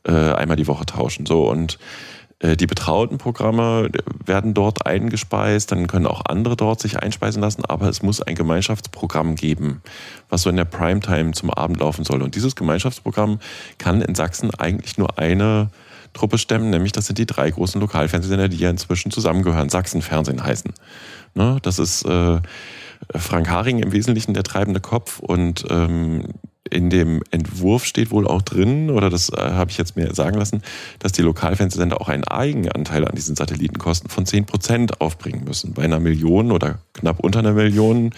äh, 0.05 0.11
einmal 0.11 0.55
die 0.55 0.67
Woche 0.67 0.85
tauschen. 0.85 1.25
So 1.25 1.49
und 1.49 1.79
äh, 2.43 2.57
die 2.57 2.67
betrauten 2.67 3.17
Programme 3.17 3.89
werden 4.25 4.53
dort 4.53 4.85
eingespeist, 4.85 5.71
dann 5.71 5.87
können 5.87 6.05
auch 6.05 6.21
andere 6.25 6.55
dort 6.55 6.79
sich 6.81 7.01
einspeisen 7.01 7.41
lassen, 7.41 7.65
aber 7.65 7.87
es 7.87 8.03
muss 8.03 8.21
ein 8.21 8.35
Gemeinschaftsprogramm 8.35 9.35
geben, 9.35 9.81
was 10.29 10.43
so 10.43 10.49
in 10.49 10.57
der 10.57 10.65
Primetime 10.65 11.31
zum 11.31 11.49
Abend 11.49 11.79
laufen 11.79 12.03
soll. 12.03 12.21
Und 12.21 12.35
dieses 12.35 12.55
Gemeinschaftsprogramm 12.55 13.39
kann 13.77 14.01
in 14.01 14.13
Sachsen 14.13 14.53
eigentlich 14.53 14.97
nur 14.97 15.17
eine 15.17 15.69
Truppe 16.13 16.37
stemmen, 16.37 16.69
nämlich 16.69 16.91
das 16.91 17.07
sind 17.07 17.17
die 17.17 17.25
drei 17.25 17.49
großen 17.49 17.81
Lokalfernsehsender, 17.81 18.49
die 18.49 18.57
ja 18.57 18.69
inzwischen 18.69 19.11
zusammengehören, 19.11 19.69
Sachsenfernsehen 19.69 20.43
heißen. 20.43 20.71
Ne? 21.35 21.57
Das 21.61 21.79
ist 21.79 22.05
äh, 22.05 22.39
Frank 23.15 23.49
Haring 23.49 23.79
im 23.79 23.91
Wesentlichen 23.91 24.33
der 24.33 24.43
treibende 24.43 24.79
Kopf 24.79 25.19
und 25.19 25.65
ähm, 25.69 26.25
in 26.69 26.89
dem 26.89 27.21
Entwurf 27.31 27.85
steht 27.85 28.11
wohl 28.11 28.27
auch 28.27 28.41
drin, 28.41 28.89
oder 28.89 29.09
das 29.09 29.29
äh, 29.29 29.37
habe 29.37 29.69
ich 29.71 29.77
jetzt 29.77 29.95
mir 29.95 30.13
sagen 30.13 30.37
lassen, 30.37 30.61
dass 30.99 31.11
die 31.11 31.21
Lokalfernsehsender 31.21 31.99
auch 31.99 32.09
einen 32.09 32.23
Eigenanteil 32.23 33.05
an 33.05 33.15
diesen 33.15 33.35
Satellitenkosten 33.35 34.09
von 34.09 34.25
10 34.25 34.45
Prozent 34.45 35.01
aufbringen 35.01 35.43
müssen. 35.43 35.73
Bei 35.73 35.83
einer 35.83 35.99
Million 35.99 36.51
oder 36.51 36.79
knapp 36.93 37.19
unter 37.19 37.39
einer 37.39 37.53
Million, 37.53 38.11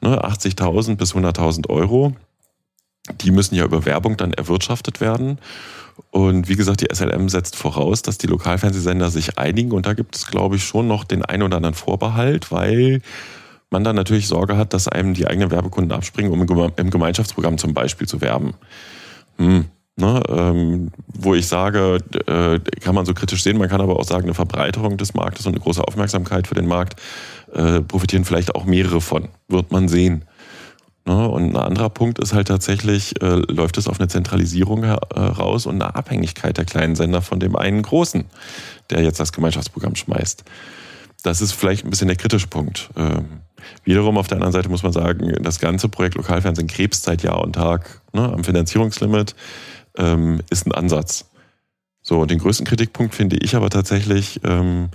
ne, 0.00 0.22
80.000 0.22 0.96
bis 0.96 1.14
100.000 1.14 1.68
Euro. 1.70 2.14
Die 3.20 3.30
müssen 3.30 3.54
ja 3.54 3.64
über 3.64 3.84
Werbung 3.84 4.16
dann 4.16 4.32
erwirtschaftet 4.32 5.00
werden. 5.00 5.38
Und 6.10 6.48
wie 6.48 6.56
gesagt, 6.56 6.80
die 6.80 6.94
SLM 6.94 7.28
setzt 7.28 7.56
voraus, 7.56 8.02
dass 8.02 8.18
die 8.18 8.28
Lokalfernsehsender 8.28 9.10
sich 9.10 9.38
einigen. 9.38 9.72
Und 9.72 9.86
da 9.86 9.94
gibt 9.94 10.16
es, 10.16 10.26
glaube 10.26 10.56
ich, 10.56 10.64
schon 10.64 10.86
noch 10.86 11.04
den 11.04 11.24
einen 11.24 11.42
oder 11.42 11.56
anderen 11.56 11.74
Vorbehalt, 11.74 12.52
weil 12.52 13.02
man 13.70 13.84
dann 13.84 13.96
natürlich 13.96 14.28
Sorge 14.28 14.56
hat, 14.56 14.72
dass 14.72 14.88
einem 14.88 15.14
die 15.14 15.26
eigenen 15.26 15.50
Werbekunden 15.50 15.92
abspringen, 15.92 16.32
um 16.32 16.70
im 16.76 16.90
Gemeinschaftsprogramm 16.90 17.58
zum 17.58 17.74
Beispiel 17.74 18.06
zu 18.06 18.20
werben. 18.20 18.54
Hm, 19.36 19.66
ne, 19.96 20.22
ähm, 20.28 20.90
wo 21.06 21.34
ich 21.34 21.46
sage, 21.46 21.98
äh, 22.26 22.60
kann 22.80 22.94
man 22.94 23.04
so 23.04 23.12
kritisch 23.12 23.42
sehen, 23.42 23.58
man 23.58 23.68
kann 23.68 23.80
aber 23.80 23.98
auch 23.98 24.04
sagen, 24.04 24.24
eine 24.24 24.34
Verbreiterung 24.34 24.96
des 24.96 25.14
Marktes 25.14 25.46
und 25.46 25.54
eine 25.54 25.62
große 25.62 25.86
Aufmerksamkeit 25.86 26.46
für 26.46 26.54
den 26.54 26.66
Markt 26.66 27.00
äh, 27.52 27.80
profitieren 27.80 28.24
vielleicht 28.24 28.54
auch 28.54 28.64
mehrere 28.64 29.00
von, 29.00 29.28
wird 29.48 29.70
man 29.70 29.88
sehen. 29.88 30.24
Ne, 31.08 31.26
und 31.26 31.44
ein 31.44 31.56
anderer 31.56 31.88
Punkt 31.88 32.18
ist 32.18 32.34
halt 32.34 32.48
tatsächlich, 32.48 33.22
äh, 33.22 33.40
läuft 33.50 33.78
es 33.78 33.88
auf 33.88 33.98
eine 33.98 34.08
Zentralisierung 34.08 34.84
heraus 34.84 35.64
und 35.64 35.76
eine 35.76 35.94
Abhängigkeit 35.94 36.58
der 36.58 36.66
kleinen 36.66 36.96
Sender 36.96 37.22
von 37.22 37.40
dem 37.40 37.56
einen 37.56 37.80
großen, 37.80 38.26
der 38.90 39.00
jetzt 39.00 39.18
das 39.18 39.32
Gemeinschaftsprogramm 39.32 39.94
schmeißt. 39.94 40.44
Das 41.22 41.40
ist 41.40 41.52
vielleicht 41.52 41.86
ein 41.86 41.90
bisschen 41.90 42.08
der 42.08 42.18
kritische 42.18 42.48
Punkt. 42.48 42.90
Ähm, 42.94 43.40
wiederum 43.84 44.18
auf 44.18 44.28
der 44.28 44.36
anderen 44.36 44.52
Seite 44.52 44.68
muss 44.68 44.82
man 44.82 44.92
sagen, 44.92 45.32
das 45.40 45.60
ganze 45.60 45.88
Projekt 45.88 46.16
Lokalfernsehen 46.16 46.68
krebst 46.68 47.04
seit 47.04 47.22
Jahr 47.22 47.40
und 47.40 47.54
Tag 47.54 48.02
ne, 48.12 48.30
am 48.30 48.44
Finanzierungslimit 48.44 49.34
ähm, 49.96 50.42
ist 50.50 50.66
ein 50.66 50.72
Ansatz. 50.72 51.24
So, 52.02 52.26
den 52.26 52.38
größten 52.38 52.66
Kritikpunkt 52.66 53.14
finde 53.14 53.38
ich 53.40 53.56
aber 53.56 53.70
tatsächlich, 53.70 54.40
ähm, 54.44 54.90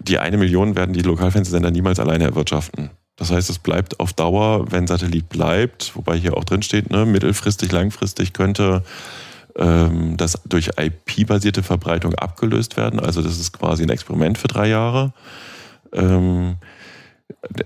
die 0.00 0.18
eine 0.18 0.36
Million 0.36 0.74
werden 0.74 0.94
die 0.94 1.02
Lokalfernsehsender 1.02 1.70
niemals 1.70 2.00
alleine 2.00 2.24
erwirtschaften. 2.24 2.90
Das 3.16 3.30
heißt, 3.30 3.48
es 3.48 3.58
bleibt 3.58 4.00
auf 4.00 4.12
Dauer, 4.12 4.72
wenn 4.72 4.86
Satellit 4.86 5.28
bleibt, 5.28 5.94
wobei 5.94 6.16
hier 6.16 6.36
auch 6.36 6.44
drin 6.44 6.62
steht, 6.62 6.90
ne, 6.90 7.06
mittelfristig, 7.06 7.70
langfristig 7.70 8.32
könnte 8.32 8.82
ähm, 9.56 10.16
das 10.16 10.40
durch 10.46 10.70
IP-basierte 10.76 11.62
Verbreitung 11.62 12.14
abgelöst 12.14 12.76
werden. 12.76 12.98
Also 12.98 13.22
das 13.22 13.38
ist 13.38 13.52
quasi 13.52 13.84
ein 13.84 13.90
Experiment 13.90 14.38
für 14.38 14.48
drei 14.48 14.68
Jahre. 14.68 15.12
Ähm, 15.92 16.56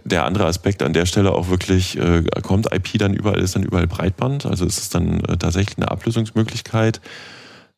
der 0.05 0.25
andere 0.25 0.47
Aspekt 0.47 0.83
an 0.83 0.93
der 0.93 1.07
Stelle 1.07 1.33
auch 1.33 1.49
wirklich, 1.49 1.97
äh, 1.99 2.23
kommt 2.43 2.73
IP 2.73 2.99
dann 2.99 3.15
überall, 3.15 3.41
ist 3.41 3.57
dann 3.57 3.63
überall 3.63 3.87
Breitband, 3.87 4.47
also 4.47 4.65
ist 4.65 4.79
es 4.79 4.89
dann 4.89 5.21
äh, 5.25 5.37
tatsächlich 5.37 5.79
eine 5.79 5.91
Ablösungsmöglichkeit. 5.91 7.01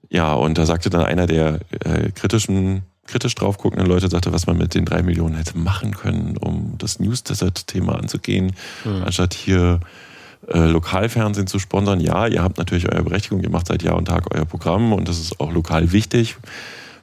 Ja, 0.08 0.34
und 0.34 0.58
da 0.58 0.66
sagte 0.66 0.90
dann 0.90 1.04
einer 1.04 1.26
der 1.26 1.60
äh, 1.84 2.10
kritischen, 2.10 2.82
kritisch 3.06 3.34
drauf 3.34 3.58
guckenden 3.58 3.88
Leute, 3.88 4.08
sagte, 4.08 4.32
was 4.32 4.46
man 4.46 4.56
mit 4.56 4.74
den 4.74 4.84
drei 4.84 5.02
Millionen 5.02 5.34
hätte 5.34 5.58
machen 5.58 5.96
können, 5.96 6.36
um 6.36 6.74
das 6.78 7.00
News 7.00 7.24
Desert-Thema 7.24 7.96
anzugehen, 7.96 8.52
mhm. 8.84 9.02
anstatt 9.04 9.34
hier 9.34 9.80
äh, 10.48 10.66
Lokalfernsehen 10.66 11.46
zu 11.46 11.58
sponsern. 11.58 12.00
Ja, 12.00 12.26
ihr 12.26 12.42
habt 12.42 12.58
natürlich 12.58 12.90
eure 12.90 13.02
Berechtigung, 13.02 13.42
ihr 13.42 13.50
macht 13.50 13.66
seit 13.66 13.82
Jahr 13.82 13.96
und 13.96 14.06
Tag 14.06 14.34
euer 14.34 14.44
Programm 14.44 14.92
und 14.92 15.08
das 15.08 15.18
ist 15.18 15.40
auch 15.40 15.52
lokal 15.52 15.92
wichtig. 15.92 16.36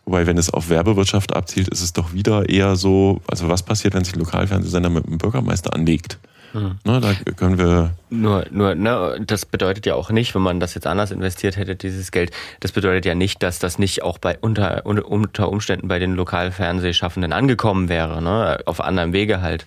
Wobei, 0.05 0.25
wenn 0.25 0.38
es 0.38 0.49
auf 0.49 0.69
Werbewirtschaft 0.69 1.36
abzielt, 1.36 1.67
ist 1.67 1.81
es 1.81 1.91
doch 1.91 2.13
wieder 2.13 2.47
eher 2.47 2.77
so, 2.77 3.21
also 3.27 3.49
was 3.49 3.63
passiert, 3.63 3.93
wenn 3.93 4.05
sich 4.05 4.13
ein 4.13 4.19
Lokalfernsehsender 4.19 4.89
mit 4.89 5.05
einem 5.05 5.17
Bürgermeister 5.17 5.73
anlegt? 5.73 6.17
Mhm. 6.53 6.77
Ne, 6.86 7.01
da 7.01 7.13
können 7.33 7.57
wir. 7.57 7.93
Nur, 8.10 8.45
nur, 8.51 8.75
ne, 8.75 9.19
das 9.25 9.45
bedeutet 9.45 9.86
ja 9.86 9.95
auch 9.95 10.10
nicht, 10.10 10.33
wenn 10.33 10.41
man 10.41 10.60
das 10.60 10.73
jetzt 10.73 10.88
anders 10.88 11.12
investiert 11.12 11.57
hätte, 11.57 11.75
dieses 11.75 12.12
Geld, 12.12 12.31
das 12.60 12.71
bedeutet 12.71 13.05
ja 13.05 13.15
nicht, 13.15 13.43
dass 13.43 13.60
das 13.60 13.79
nicht 13.79 14.03
auch 14.03 14.17
bei 14.17 14.38
unter, 14.39 14.86
unter 14.86 15.49
Umständen 15.49 15.88
bei 15.88 15.99
den 15.99 16.15
Lokalfernsehschaffenden 16.15 17.33
angekommen 17.33 17.89
wäre, 17.89 18.21
ne? 18.21 18.60
Auf 18.65 18.81
anderem 18.81 19.13
Wege 19.13 19.41
halt. 19.41 19.65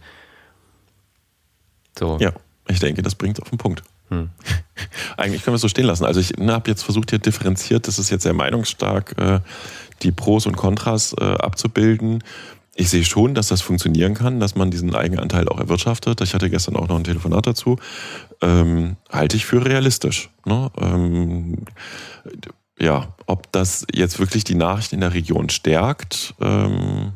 So. 1.98 2.18
Ja, 2.20 2.32
ich 2.68 2.80
denke, 2.80 3.02
das 3.02 3.14
bringt 3.14 3.38
es 3.38 3.42
auf 3.42 3.50
den 3.50 3.58
Punkt. 3.58 3.82
Hm. 4.08 4.30
Eigentlich 5.16 5.42
können 5.42 5.52
wir 5.52 5.56
es 5.56 5.62
so 5.62 5.68
stehen 5.68 5.86
lassen. 5.86 6.04
Also 6.04 6.20
ich 6.20 6.36
ne, 6.36 6.52
habe 6.52 6.70
jetzt 6.70 6.82
versucht, 6.82 7.10
hier 7.10 7.18
differenziert, 7.18 7.88
das 7.88 7.98
ist 7.98 8.10
jetzt 8.10 8.22
sehr 8.22 8.34
meinungsstark, 8.34 9.14
äh, 9.18 9.40
die 10.02 10.12
Pros 10.12 10.46
und 10.46 10.56
Kontras 10.56 11.14
äh, 11.20 11.24
abzubilden. 11.24 12.22
Ich 12.74 12.88
sehe 12.88 13.04
schon, 13.04 13.34
dass 13.34 13.48
das 13.48 13.62
funktionieren 13.62 14.14
kann, 14.14 14.40
dass 14.40 14.54
man 14.54 14.70
diesen 14.70 14.94
Eigenanteil 14.94 15.48
auch 15.48 15.58
erwirtschaftet. 15.58 16.20
Ich 16.20 16.34
hatte 16.34 16.50
gestern 16.50 16.76
auch 16.76 16.88
noch 16.88 16.96
ein 16.96 17.04
Telefonat 17.04 17.46
dazu. 17.46 17.76
Ähm, 18.40 18.96
halte 19.10 19.36
ich 19.36 19.44
für 19.44 19.64
realistisch. 19.64 20.30
Ne? 20.44 20.70
Ähm, 20.80 21.58
ja, 22.78 23.14
ob 23.26 23.52
das 23.52 23.86
jetzt 23.92 24.18
wirklich 24.18 24.44
die 24.44 24.54
Nachricht 24.54 24.92
in 24.92 25.00
der 25.00 25.12
Region 25.12 25.50
stärkt, 25.50 26.34
ähm, 26.40 27.12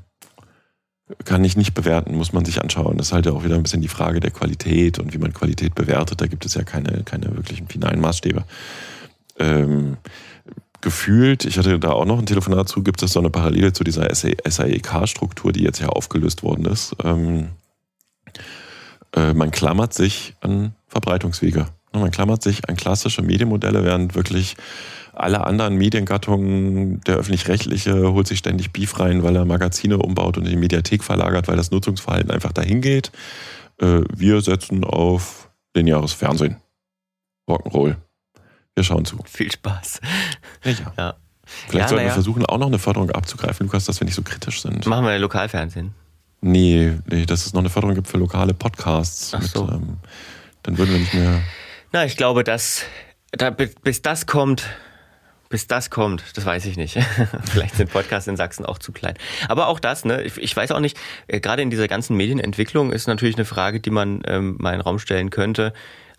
kann 1.25 1.45
ich 1.45 1.57
nicht 1.57 1.75
bewerten, 1.75 2.17
muss 2.17 2.33
man 2.33 2.45
sich 2.45 2.61
anschauen. 2.61 2.99
Das 2.99 3.09
ist 3.09 3.12
halt 3.12 3.27
ja 3.27 3.33
auch 3.33 3.45
wieder 3.45 3.55
ein 3.55 3.62
bisschen 3.62 3.83
die 3.83 3.88
Frage 3.88 4.21
der 4.21 4.31
Qualität 4.31 4.99
und 4.99 5.12
wie 5.14 5.19
man 5.19 5.33
Qualität 5.33 5.75
bewertet. 5.75 6.21
Da 6.21 6.27
gibt 6.27 6.45
es 6.45 6.55
ja 6.55 6.64
keine, 6.64 7.03
keine 7.05 7.35
wirklichen 7.35 7.69
finalen 7.69 8.01
Maßstäbe. 8.01 8.45
Ähm, 9.38 9.97
gefühlt, 10.85 11.44
ich 11.44 11.59
hatte 11.59 11.81
da 11.81 11.90
auch 11.90 12.05
noch 12.05 12.18
ein 12.18 12.27
Telefonat 12.27 12.68
zu, 12.68 12.83
gibt 12.83 13.03
es 13.03 13.12
so 13.12 13.18
eine 13.18 13.31
Parallele 13.31 13.73
zu 13.73 13.83
dieser 13.83 14.14
SAEK-Struktur, 14.14 15.51
die 15.51 15.64
jetzt 15.64 15.81
ja 15.81 15.88
aufgelöst 15.88 16.44
worden 16.44 16.66
ist. 16.66 16.94
Ähm, 17.03 17.49
äh, 19.16 19.33
man 19.35 19.51
klammert 19.51 19.94
sich 19.94 20.35
an 20.40 20.75
Verbreitungswege. 20.87 21.66
Man 21.92 22.11
klammert 22.11 22.42
sich 22.42 22.68
an 22.68 22.77
klassische 22.77 23.23
Medienmodelle, 23.23 23.85
während 23.85 24.14
wirklich 24.14 24.57
alle 25.12 25.47
anderen 25.47 25.77
Mediengattungen, 25.77 27.01
der 27.03 27.16
öffentlich-rechtliche 27.16 28.12
holt 28.12 28.27
sich 28.27 28.40
ständig 28.40 28.73
Beef 28.73 28.99
rein, 28.99 29.23
weil 29.23 29.37
er 29.37 29.44
Magazine 29.44 29.99
umbaut 29.99 30.37
und 30.37 30.44
in 30.44 30.51
die 30.51 30.57
Mediathek 30.57 31.03
verlagert, 31.05 31.49
weil 31.49 31.57
das 31.57 31.70
Nutzungsverhalten 31.70 32.31
einfach 32.31 32.53
dahin 32.53 32.81
geht. 32.81 33.11
Äh, 33.81 34.03
wir 34.14 34.40
setzen 34.40 34.85
auf 34.85 35.51
lineares 35.75 36.12
Fernsehen. 36.12 36.57
Rock'n'Roll. 37.49 37.97
Wir 38.75 38.85
schauen 38.85 39.05
zu. 39.05 39.19
Viel 39.25 39.51
Spaß. 39.51 40.01
Ja. 40.65 40.73
ja. 40.99 41.15
Vielleicht 41.45 41.75
ja, 41.75 41.89
sollten 41.89 42.05
wir 42.05 42.13
versuchen, 42.13 42.47
auch 42.47 42.59
noch 42.59 42.67
eine 42.67 42.79
Förderung 42.79 43.11
abzugreifen, 43.11 43.67
Lukas, 43.67 43.85
dass 43.85 44.01
wir 44.01 44.07
nicht 44.07 44.15
so 44.15 44.23
kritisch 44.23 44.63
sind. 44.63 44.87
Machen 44.87 45.05
wir 45.05 45.19
Lokalfernsehen. 45.19 45.95
Nee, 46.41 46.93
nee, 47.07 47.27
dass 47.27 47.47
es 47.47 47.53
noch 47.53 47.61
eine 47.61 47.71
Förderung 47.71 47.95
gibt 47.95 48.09
für 48.09 48.19
lokale 48.19 48.55
Podcasts. 48.55 49.33
Ach 49.35 49.43
so. 49.43 49.65
Mit, 49.65 49.75
ähm, 49.75 49.97
dann 50.63 50.79
würden 50.79 50.93
wir 50.93 50.99
nicht 50.99 51.15
mehr. 51.15 51.43
Na, 51.93 52.05
ich 52.05 52.17
glaube, 52.17 52.45
dass 52.45 52.83
da, 53.33 53.51
bis 53.51 54.03
das 54.03 54.27
kommt, 54.27 54.65
bis 55.49 55.67
das 55.67 55.91
kommt, 55.91 56.25
das 56.35 56.45
weiß 56.45 56.67
ich 56.67 56.77
nicht. 56.77 56.99
Vielleicht 57.45 57.77
sind 57.77 57.91
Podcasts 57.91 58.27
in 58.27 58.37
Sachsen 58.37 58.67
auch 58.67 58.79
zu 58.79 58.93
klein. 58.93 59.15
Aber 59.49 59.69
auch 59.69 59.81
das, 59.81 60.05
ne, 60.05 60.23
ich, 60.23 60.37
ich 60.39 60.57
weiß 60.57 60.73
auch 60.73 60.81
nicht, 60.81 60.99
äh, 61.29 61.41
gerade 61.41 61.63
in 61.63 61.71
dieser 61.71 61.89
ganzen 61.89 62.17
Medienentwicklung 62.17 62.93
ist 62.93 63.07
natürlich 63.07 63.37
eine 63.37 63.45
Frage, 63.45 63.81
die 63.81 63.91
man 63.91 64.23
ähm, 64.27 64.57
mal 64.59 64.73
in 64.73 64.79
den 64.79 64.83
Raum 64.83 64.99
stellen 64.99 65.31
könnte. 65.31 65.73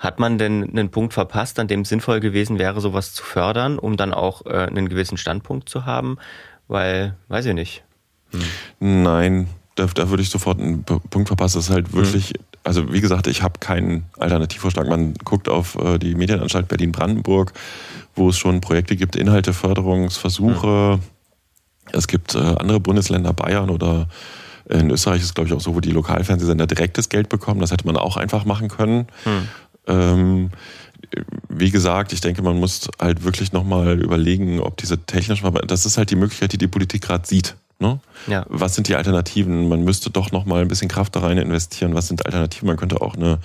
Hat 0.05 0.19
man 0.19 0.37
denn 0.37 0.69
einen 0.69 0.89
Punkt 0.89 1.13
verpasst, 1.13 1.57
an 1.59 1.67
dem 1.67 1.81
es 1.81 1.89
sinnvoll 1.89 2.19
gewesen 2.19 2.59
wäre, 2.59 2.79
sowas 2.79 3.13
zu 3.13 3.23
fördern, 3.23 3.79
um 3.79 3.97
dann 3.97 4.13
auch 4.13 4.45
äh, 4.45 4.67
einen 4.67 4.87
gewissen 4.87 5.17
Standpunkt 5.17 5.67
zu 5.67 5.85
haben? 5.85 6.17
Weil, 6.67 7.15
weiß 7.27 7.47
ich 7.47 7.53
nicht. 7.53 7.83
Hm. 8.31 9.03
Nein, 9.03 9.47
da, 9.75 9.85
da 9.87 10.09
würde 10.09 10.23
ich 10.23 10.29
sofort 10.29 10.59
einen 10.59 10.83
Punkt 10.83 11.27
verpassen. 11.27 11.57
Das 11.57 11.69
ist 11.69 11.73
halt 11.73 11.93
wirklich, 11.93 12.29
hm. 12.29 12.35
also 12.63 12.93
wie 12.93 13.01
gesagt, 13.01 13.27
ich 13.27 13.41
habe 13.41 13.59
keinen 13.59 14.05
Alternativvorschlag. 14.17 14.87
Man 14.87 15.15
guckt 15.23 15.49
auf 15.49 15.75
äh, 15.75 15.97
die 15.97 16.15
Medienanstalt 16.15 16.67
Berlin-Brandenburg, 16.67 17.53
wo 18.15 18.29
es 18.29 18.37
schon 18.37 18.61
Projekte 18.61 18.95
gibt, 18.95 19.15
Inhalteförderungsversuche. 19.15 20.93
Hm. 20.93 20.99
Es 21.91 22.07
gibt 22.07 22.35
äh, 22.35 22.39
andere 22.39 22.79
Bundesländer, 22.79 23.33
Bayern 23.33 23.69
oder 23.69 24.07
in 24.67 24.89
Österreich 24.89 25.19
ist 25.19 25.25
es, 25.25 25.33
glaube 25.35 25.47
ich, 25.47 25.53
auch 25.53 25.61
so, 25.61 25.75
wo 25.75 25.79
die 25.79 25.91
Lokalfernsehsender 25.91 26.65
direktes 26.65 27.09
Geld 27.09 27.29
bekommen. 27.29 27.61
Das 27.61 27.71
hätte 27.71 27.85
man 27.85 27.97
auch 27.97 28.17
einfach 28.17 28.45
machen 28.45 28.67
können. 28.67 29.07
Hm. 29.23 29.47
Ähm, 29.87 30.51
wie 31.49 31.71
gesagt, 31.71 32.13
ich 32.13 32.21
denke, 32.21 32.41
man 32.41 32.59
muss 32.59 32.89
halt 32.99 33.23
wirklich 33.23 33.53
nochmal 33.53 34.01
überlegen, 34.01 34.59
ob 34.59 34.77
diese 34.77 35.05
technischen, 35.05 35.51
das 35.67 35.85
ist 35.85 35.97
halt 35.97 36.11
die 36.11 36.15
Möglichkeit, 36.15 36.53
die 36.53 36.57
die 36.57 36.67
Politik 36.67 37.03
gerade 37.03 37.27
sieht. 37.27 37.55
Ne? 37.77 37.99
Ja. 38.27 38.45
Was 38.47 38.75
sind 38.75 38.87
die 38.87 38.95
Alternativen? 38.95 39.67
Man 39.67 39.83
müsste 39.83 40.09
doch 40.09 40.31
nochmal 40.31 40.61
ein 40.61 40.67
bisschen 40.69 40.87
Kraft 40.87 41.15
da 41.15 41.19
rein 41.19 41.37
investieren. 41.37 41.93
Was 41.93 42.07
sind 42.07 42.25
Alternativen? 42.25 42.67
Man 42.67 42.77
könnte 42.77 43.01
auch 43.01 43.15
eine 43.15 43.39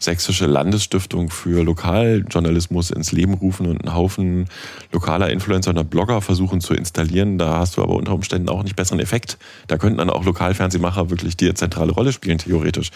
sächsische 0.00 0.46
Landesstiftung 0.46 1.30
für 1.30 1.62
Lokaljournalismus 1.62 2.90
ins 2.90 3.12
Leben 3.12 3.34
rufen 3.34 3.66
und 3.66 3.82
einen 3.84 3.94
Haufen 3.94 4.48
lokaler 4.92 5.30
Influencer 5.30 5.70
und 5.70 5.90
Blogger 5.90 6.20
versuchen 6.20 6.60
zu 6.60 6.74
installieren. 6.74 7.38
Da 7.38 7.58
hast 7.58 7.76
du 7.76 7.82
aber 7.82 7.94
unter 7.94 8.12
Umständen 8.12 8.48
auch 8.48 8.62
nicht 8.62 8.76
besseren 8.76 9.00
Effekt. 9.00 9.38
Da 9.66 9.78
könnten 9.78 9.98
dann 9.98 10.10
auch 10.10 10.24
Lokalfernsehmacher 10.24 11.10
wirklich 11.10 11.36
die 11.36 11.52
zentrale 11.54 11.92
Rolle 11.92 12.12
spielen, 12.12 12.38
theoretisch. 12.38 12.90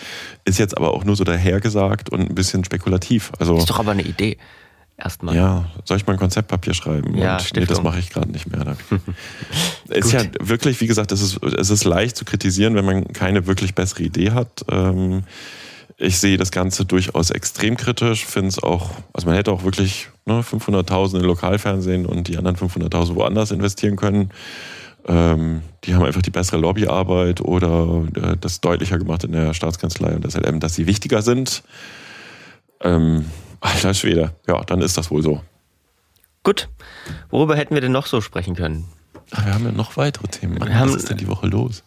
Ist 0.45 0.59
jetzt 0.59 0.77
aber 0.77 0.95
auch 0.95 1.05
nur 1.05 1.17
so 1.17 1.25
dahergesagt 1.25 2.11
und 2.11 2.21
ein 2.21 2.35
bisschen 2.35 2.65
spekulativ. 2.65 3.33
Also, 3.39 3.59
ist 3.59 3.71
doch 3.71 3.81
aber 3.81 3.93
eine 3.93 4.03
Idee. 4.03 4.39
Erstmal. 5.03 5.35
Ja, 5.35 5.65
soll 5.85 5.97
ich 5.97 6.07
mal 6.07 6.15
ein 6.15 6.19
Konzeptpapier 6.19 6.75
schreiben? 6.75 7.17
Ja, 7.17 7.39
und, 7.39 7.57
nee, 7.57 7.65
das 7.65 7.83
mache 7.83 7.99
ich 7.99 8.11
gerade 8.11 8.31
nicht 8.31 8.51
mehr. 8.51 8.77
ist 9.89 10.13
ja 10.13 10.23
wirklich, 10.41 10.81
wie 10.81 10.87
gesagt, 10.87 11.11
es 11.13 11.23
ist, 11.23 11.43
es 11.43 11.71
ist 11.71 11.85
leicht 11.85 12.17
zu 12.17 12.25
kritisieren, 12.25 12.75
wenn 12.75 12.85
man 12.85 13.05
keine 13.13 13.47
wirklich 13.47 13.75
bessere 13.75 14.03
Idee 14.03 14.33
hat. 14.33 14.65
Ähm, 14.71 15.23
ich 15.97 16.19
sehe 16.19 16.37
das 16.37 16.51
Ganze 16.51 16.85
durchaus 16.85 17.31
extrem 17.31 17.77
kritisch, 17.77 18.27
finde 18.27 18.49
es 18.49 18.63
auch, 18.63 18.91
also 19.13 19.27
man 19.27 19.37
hätte 19.37 19.53
auch 19.53 19.65
wirklich 19.65 20.09
ne, 20.27 20.41
500.000 20.41 21.19
in 21.19 21.25
Lokalfernsehen 21.25 22.07
und 22.07 22.29
die 22.29 22.37
anderen 22.37 22.57
500.000 22.57 23.15
woanders 23.15 23.51
investieren 23.51 23.97
können. 23.97 24.31
Ähm, 25.07 25.63
die 25.85 25.95
haben 25.95 26.05
einfach 26.05 26.23
die 26.23 26.31
bessere 26.31 26.59
Lobbyarbeit 26.59 27.41
oder 27.41 28.05
äh, 28.15 28.37
das 28.39 28.61
deutlicher 28.61 28.99
gemacht 28.99 29.25
in 29.25 29.33
der 29.33 29.55
Staatskanzlei 29.55 30.15
und 30.15 30.25
das 30.25 30.37
LM, 30.37 30.61
dass 30.61 30.75
sie 30.75 30.87
wichtiger 30.87 31.23
sind. 31.23 31.63
Ähm, 32.83 33.27
alter 33.61 33.95
Schwede, 33.95 34.35
ja, 34.47 34.63
dann 34.65 34.81
ist 34.81 34.97
das 34.97 35.11
wohl 35.11 35.23
so. 35.23 35.43
Gut, 36.43 36.69
worüber 37.31 37.57
hätten 37.57 37.75
wir 37.75 37.81
denn 37.81 37.93
noch 37.93 38.07
so 38.07 38.21
sprechen 38.21 38.57
können? 38.57 38.87
Ach, 39.33 39.45
wir 39.45 39.55
haben 39.55 39.65
ja 39.65 39.73
noch 39.73 39.97
weitere 39.97 40.29
Themen. 40.29 40.59
Mann, 40.59 40.73
was 40.75 40.95
ist 40.95 41.11
denn 41.11 41.19
die 41.19 41.29
Woche 41.29 41.47
los? 41.47 41.85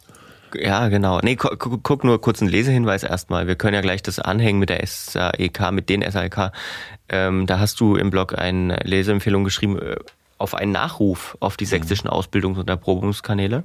Ja, 0.56 0.88
genau. 0.90 1.20
Nee, 1.22 1.36
guck, 1.36 1.84
guck 1.84 2.04
nur 2.04 2.22
kurz 2.22 2.42
einen 2.42 2.52
Lesehinweis 2.52 3.04
erstmal. 3.04 3.48
Wir 3.48 3.56
können 3.56 3.74
ja 3.74 3.82
gleich 3.82 4.04
das 4.04 4.20
anhängen 4.20 4.60
mit 4.60 4.70
der 4.70 4.86
SAEK, 4.86 5.72
mit 5.72 5.90
den 5.90 6.10
SAEK. 6.10 6.52
Ähm, 7.10 7.48
da 7.48 7.60
hast 7.60 7.80
du 7.80 7.96
im 7.96 8.12
Blog 8.12 8.38
eine 8.38 8.78
Leseempfehlung 8.84 9.44
geschrieben 9.44 9.80
äh, 9.80 9.96
auf 10.38 10.56
einen 10.56 10.72
Nachruf 10.72 11.38
auf 11.40 11.58
die 11.58 11.66
mhm. 11.66 11.70
sächsischen 11.70 12.10
Ausbildungs- 12.10 12.60
und 12.60 12.70
Erprobungskanäle. 12.70 13.64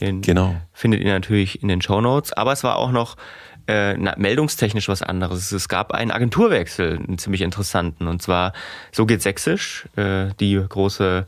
Den 0.00 0.20
genau. 0.20 0.56
findet 0.72 1.00
ihr 1.02 1.12
natürlich 1.12 1.62
in 1.62 1.68
den 1.68 1.80
Show 1.80 2.00
Notes. 2.00 2.32
Aber 2.32 2.52
es 2.52 2.64
war 2.64 2.76
auch 2.76 2.90
noch 2.90 3.16
äh, 3.66 3.96
na, 3.96 4.14
meldungstechnisch 4.16 4.88
was 4.88 5.02
anderes. 5.02 5.52
Es 5.52 5.68
gab 5.68 5.92
einen 5.92 6.10
Agenturwechsel, 6.10 6.98
einen 6.98 7.18
ziemlich 7.18 7.42
interessanten. 7.42 8.08
Und 8.08 8.22
zwar 8.22 8.52
So 8.92 9.06
geht 9.06 9.22
Sächsisch, 9.22 9.88
äh, 9.96 10.28
die 10.40 10.54
große 10.56 11.26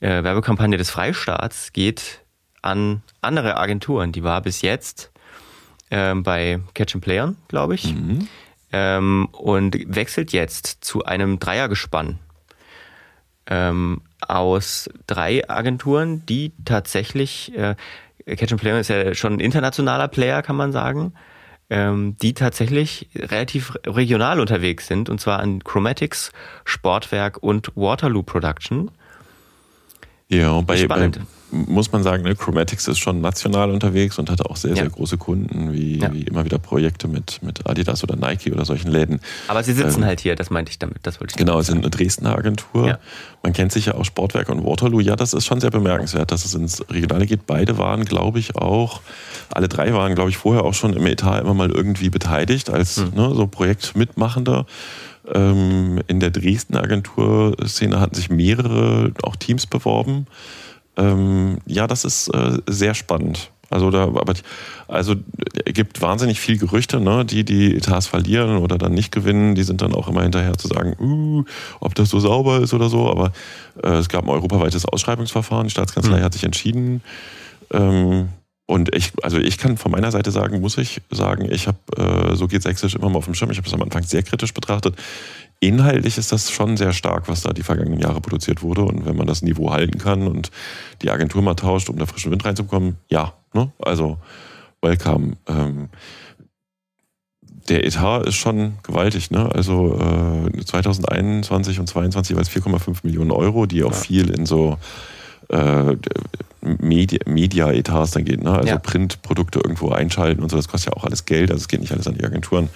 äh, 0.00 0.22
Werbekampagne 0.22 0.76
des 0.76 0.90
Freistaats, 0.90 1.72
geht 1.72 2.20
an 2.62 3.02
andere 3.20 3.56
Agenturen. 3.56 4.12
Die 4.12 4.22
war 4.22 4.40
bis 4.42 4.62
jetzt 4.62 5.10
ähm, 5.90 6.22
bei 6.22 6.60
Catch 6.74 6.94
and 6.94 7.04
Playern, 7.04 7.36
glaube 7.48 7.74
ich. 7.74 7.94
Mhm. 7.94 8.28
Ähm, 8.72 9.28
und 9.32 9.76
wechselt 9.86 10.32
jetzt 10.32 10.84
zu 10.84 11.04
einem 11.04 11.40
Dreiergespann 11.40 12.18
ähm, 13.50 14.02
aus 14.20 14.88
drei 15.06 15.48
Agenturen, 15.50 16.24
die 16.26 16.52
tatsächlich, 16.64 17.52
äh, 17.56 17.74
Catch 18.26 18.52
and 18.52 18.60
Player 18.60 18.78
ist 18.78 18.88
ja 18.88 19.14
schon 19.14 19.34
ein 19.34 19.40
internationaler 19.40 20.08
Player, 20.08 20.42
kann 20.42 20.56
man 20.56 20.72
sagen, 20.72 21.14
ähm, 21.70 22.16
die 22.20 22.34
tatsächlich 22.34 23.08
relativ 23.14 23.72
regional 23.86 24.40
unterwegs 24.40 24.86
sind, 24.86 25.08
und 25.08 25.20
zwar 25.20 25.38
an 25.38 25.62
Chromatics, 25.64 26.32
Sportwerk 26.64 27.38
und 27.42 27.70
Waterloo 27.76 28.22
Production. 28.22 28.90
Ja, 30.28 30.60
bei, 30.60 30.86
bei, 30.86 31.10
muss 31.52 31.92
man 31.92 32.02
sagen, 32.02 32.22
ne, 32.22 32.34
Chromatics 32.34 32.88
ist 32.88 32.98
schon 32.98 33.20
national 33.20 33.70
unterwegs 33.70 34.18
und 34.18 34.30
hat 34.30 34.44
auch 34.46 34.56
sehr, 34.56 34.74
sehr 34.74 34.88
große 34.88 35.18
Kunden, 35.18 35.72
wie, 35.72 35.98
ja. 35.98 36.12
wie, 36.12 36.22
immer 36.22 36.44
wieder 36.44 36.58
Projekte 36.58 37.08
mit, 37.08 37.42
mit 37.42 37.68
Adidas 37.68 38.02
oder 38.02 38.16
Nike 38.16 38.52
oder 38.52 38.64
solchen 38.64 38.90
Läden. 38.90 39.20
Aber 39.48 39.62
sie 39.62 39.72
sitzen 39.72 40.00
ähm, 40.00 40.06
halt 40.06 40.20
hier, 40.20 40.36
das 40.36 40.50
meinte 40.50 40.70
ich 40.70 40.78
damit, 40.78 40.98
das 41.02 41.20
wollte 41.20 41.32
ich 41.32 41.36
Genau, 41.36 41.60
sie 41.60 41.72
sind 41.72 41.78
eine 41.78 41.90
Dresdner 41.90 42.36
Agentur. 42.36 42.86
Ja. 42.86 42.98
Man 43.42 43.52
kennt 43.52 43.72
sich 43.72 43.86
ja 43.86 43.94
auch 43.94 44.04
Sportwerk 44.04 44.48
und 44.48 44.64
Waterloo. 44.64 45.00
Ja, 45.00 45.16
das 45.16 45.32
ist 45.32 45.46
schon 45.46 45.60
sehr 45.60 45.70
bemerkenswert, 45.70 46.30
dass 46.30 46.44
es 46.44 46.54
ins 46.54 46.84
Regionale 46.90 47.26
geht. 47.26 47.46
Beide 47.46 47.78
waren, 47.78 48.04
glaube 48.04 48.38
ich, 48.38 48.56
auch, 48.56 49.00
alle 49.50 49.68
drei 49.68 49.92
waren, 49.92 50.14
glaube 50.14 50.30
ich, 50.30 50.36
vorher 50.36 50.64
auch 50.64 50.74
schon 50.74 50.92
im 50.92 51.06
Etat 51.06 51.40
immer 51.40 51.54
mal 51.54 51.70
irgendwie 51.70 52.10
beteiligt 52.10 52.70
als 52.70 52.98
hm. 52.98 53.12
ne, 53.14 53.34
so 53.34 53.46
Projektmitmachender. 53.46 54.66
Ähm, 55.32 56.00
in 56.06 56.18
der 56.20 56.30
Dresdner 56.30 56.82
Agenturszene 56.82 58.00
hatten 58.00 58.14
sich 58.14 58.30
mehrere 58.30 59.12
auch 59.22 59.36
Teams 59.36 59.66
beworben. 59.66 60.26
Ähm, 60.96 61.58
ja, 61.66 61.86
das 61.86 62.04
ist 62.04 62.28
äh, 62.28 62.58
sehr 62.68 62.94
spannend. 62.94 63.50
Also 63.70 63.90
da, 63.90 64.02
aber 64.02 64.34
also 64.88 65.14
es 65.64 65.74
gibt 65.74 66.02
wahnsinnig 66.02 66.40
viel 66.40 66.58
Gerüchte, 66.58 66.98
ne? 66.98 67.24
die 67.24 67.44
die 67.44 67.76
Etats 67.76 68.08
verlieren 68.08 68.56
oder 68.56 68.78
dann 68.78 68.92
nicht 68.92 69.12
gewinnen, 69.12 69.54
die 69.54 69.62
sind 69.62 69.80
dann 69.80 69.94
auch 69.94 70.08
immer 70.08 70.22
hinterher 70.22 70.58
zu 70.58 70.66
sagen, 70.66 70.96
uh, 70.98 71.44
ob 71.78 71.94
das 71.94 72.10
so 72.10 72.18
sauber 72.18 72.60
ist 72.60 72.74
oder 72.74 72.88
so. 72.88 73.08
Aber 73.08 73.32
äh, 73.82 73.90
es 73.90 74.08
gab 74.08 74.24
ein 74.24 74.28
europaweites 74.28 74.86
Ausschreibungsverfahren, 74.86 75.68
die 75.68 75.70
Staatskanzlei 75.70 76.18
mhm. 76.18 76.24
hat 76.24 76.32
sich 76.32 76.42
entschieden. 76.42 77.00
Ähm, 77.72 78.30
und 78.66 78.94
ich, 78.94 79.12
also 79.22 79.38
ich 79.38 79.58
kann 79.58 79.76
von 79.76 79.92
meiner 79.92 80.10
Seite 80.10 80.32
sagen, 80.32 80.60
muss 80.60 80.76
ich 80.76 81.00
sagen, 81.10 81.48
ich 81.50 81.68
habe, 81.68 81.78
äh, 81.96 82.34
so 82.34 82.48
geht 82.48 82.62
Sächsisch 82.62 82.96
immer 82.96 83.08
mal 83.08 83.18
auf 83.18 83.24
dem 83.24 83.34
Schirm. 83.34 83.50
Ich 83.52 83.58
habe 83.58 83.68
es 83.68 83.74
am 83.74 83.82
Anfang 83.82 84.02
sehr 84.02 84.24
kritisch 84.24 84.52
betrachtet 84.52 84.96
inhaltlich 85.60 86.18
ist 86.18 86.32
das 86.32 86.50
schon 86.50 86.76
sehr 86.76 86.92
stark, 86.92 87.28
was 87.28 87.42
da 87.42 87.52
die 87.52 87.62
vergangenen 87.62 88.00
Jahre 88.00 88.20
produziert 88.20 88.62
wurde. 88.62 88.82
Und 88.82 89.06
wenn 89.06 89.16
man 89.16 89.26
das 89.26 89.42
Niveau 89.42 89.70
halten 89.70 89.98
kann 89.98 90.26
und 90.26 90.50
die 91.02 91.10
Agentur 91.10 91.42
mal 91.42 91.54
tauscht, 91.54 91.88
um 91.90 91.98
da 91.98 92.06
frischen 92.06 92.32
Wind 92.32 92.44
reinzukommen, 92.44 92.96
ja, 93.08 93.34
ne? 93.52 93.70
also 93.78 94.18
welcome. 94.80 95.36
Ähm, 95.46 95.90
der 97.68 97.84
Etat 97.86 98.26
ist 98.26 98.36
schon 98.36 98.78
gewaltig, 98.82 99.30
ne? 99.30 99.48
Also 99.54 99.94
äh, 99.94 100.64
2021 100.64 101.78
und 101.78 101.86
2022 101.86 102.30
jeweils 102.30 102.50
4,5 102.50 103.00
Millionen 103.04 103.30
Euro, 103.30 103.66
die 103.66 103.84
auch 103.84 103.92
ja. 103.92 103.96
viel 103.96 104.30
in 104.30 104.46
so 104.46 104.78
äh, 105.50 105.96
Media-Etats 106.62 108.10
dann 108.10 108.24
geht, 108.24 108.42
ne? 108.42 108.52
Also 108.52 108.68
ja. 108.68 108.78
Printprodukte 108.78 109.60
irgendwo 109.60 109.90
einschalten 109.90 110.42
und 110.42 110.50
so, 110.50 110.56
das 110.56 110.68
kostet 110.68 110.92
ja 110.92 111.00
auch 111.00 111.04
alles 111.04 111.24
Geld, 111.24 111.50
also 111.50 111.60
es 111.60 111.68
geht 111.68 111.80
nicht 111.80 111.92
alles 111.92 112.06
an 112.06 112.14
die 112.14 112.24
Agenturen. 112.24 112.68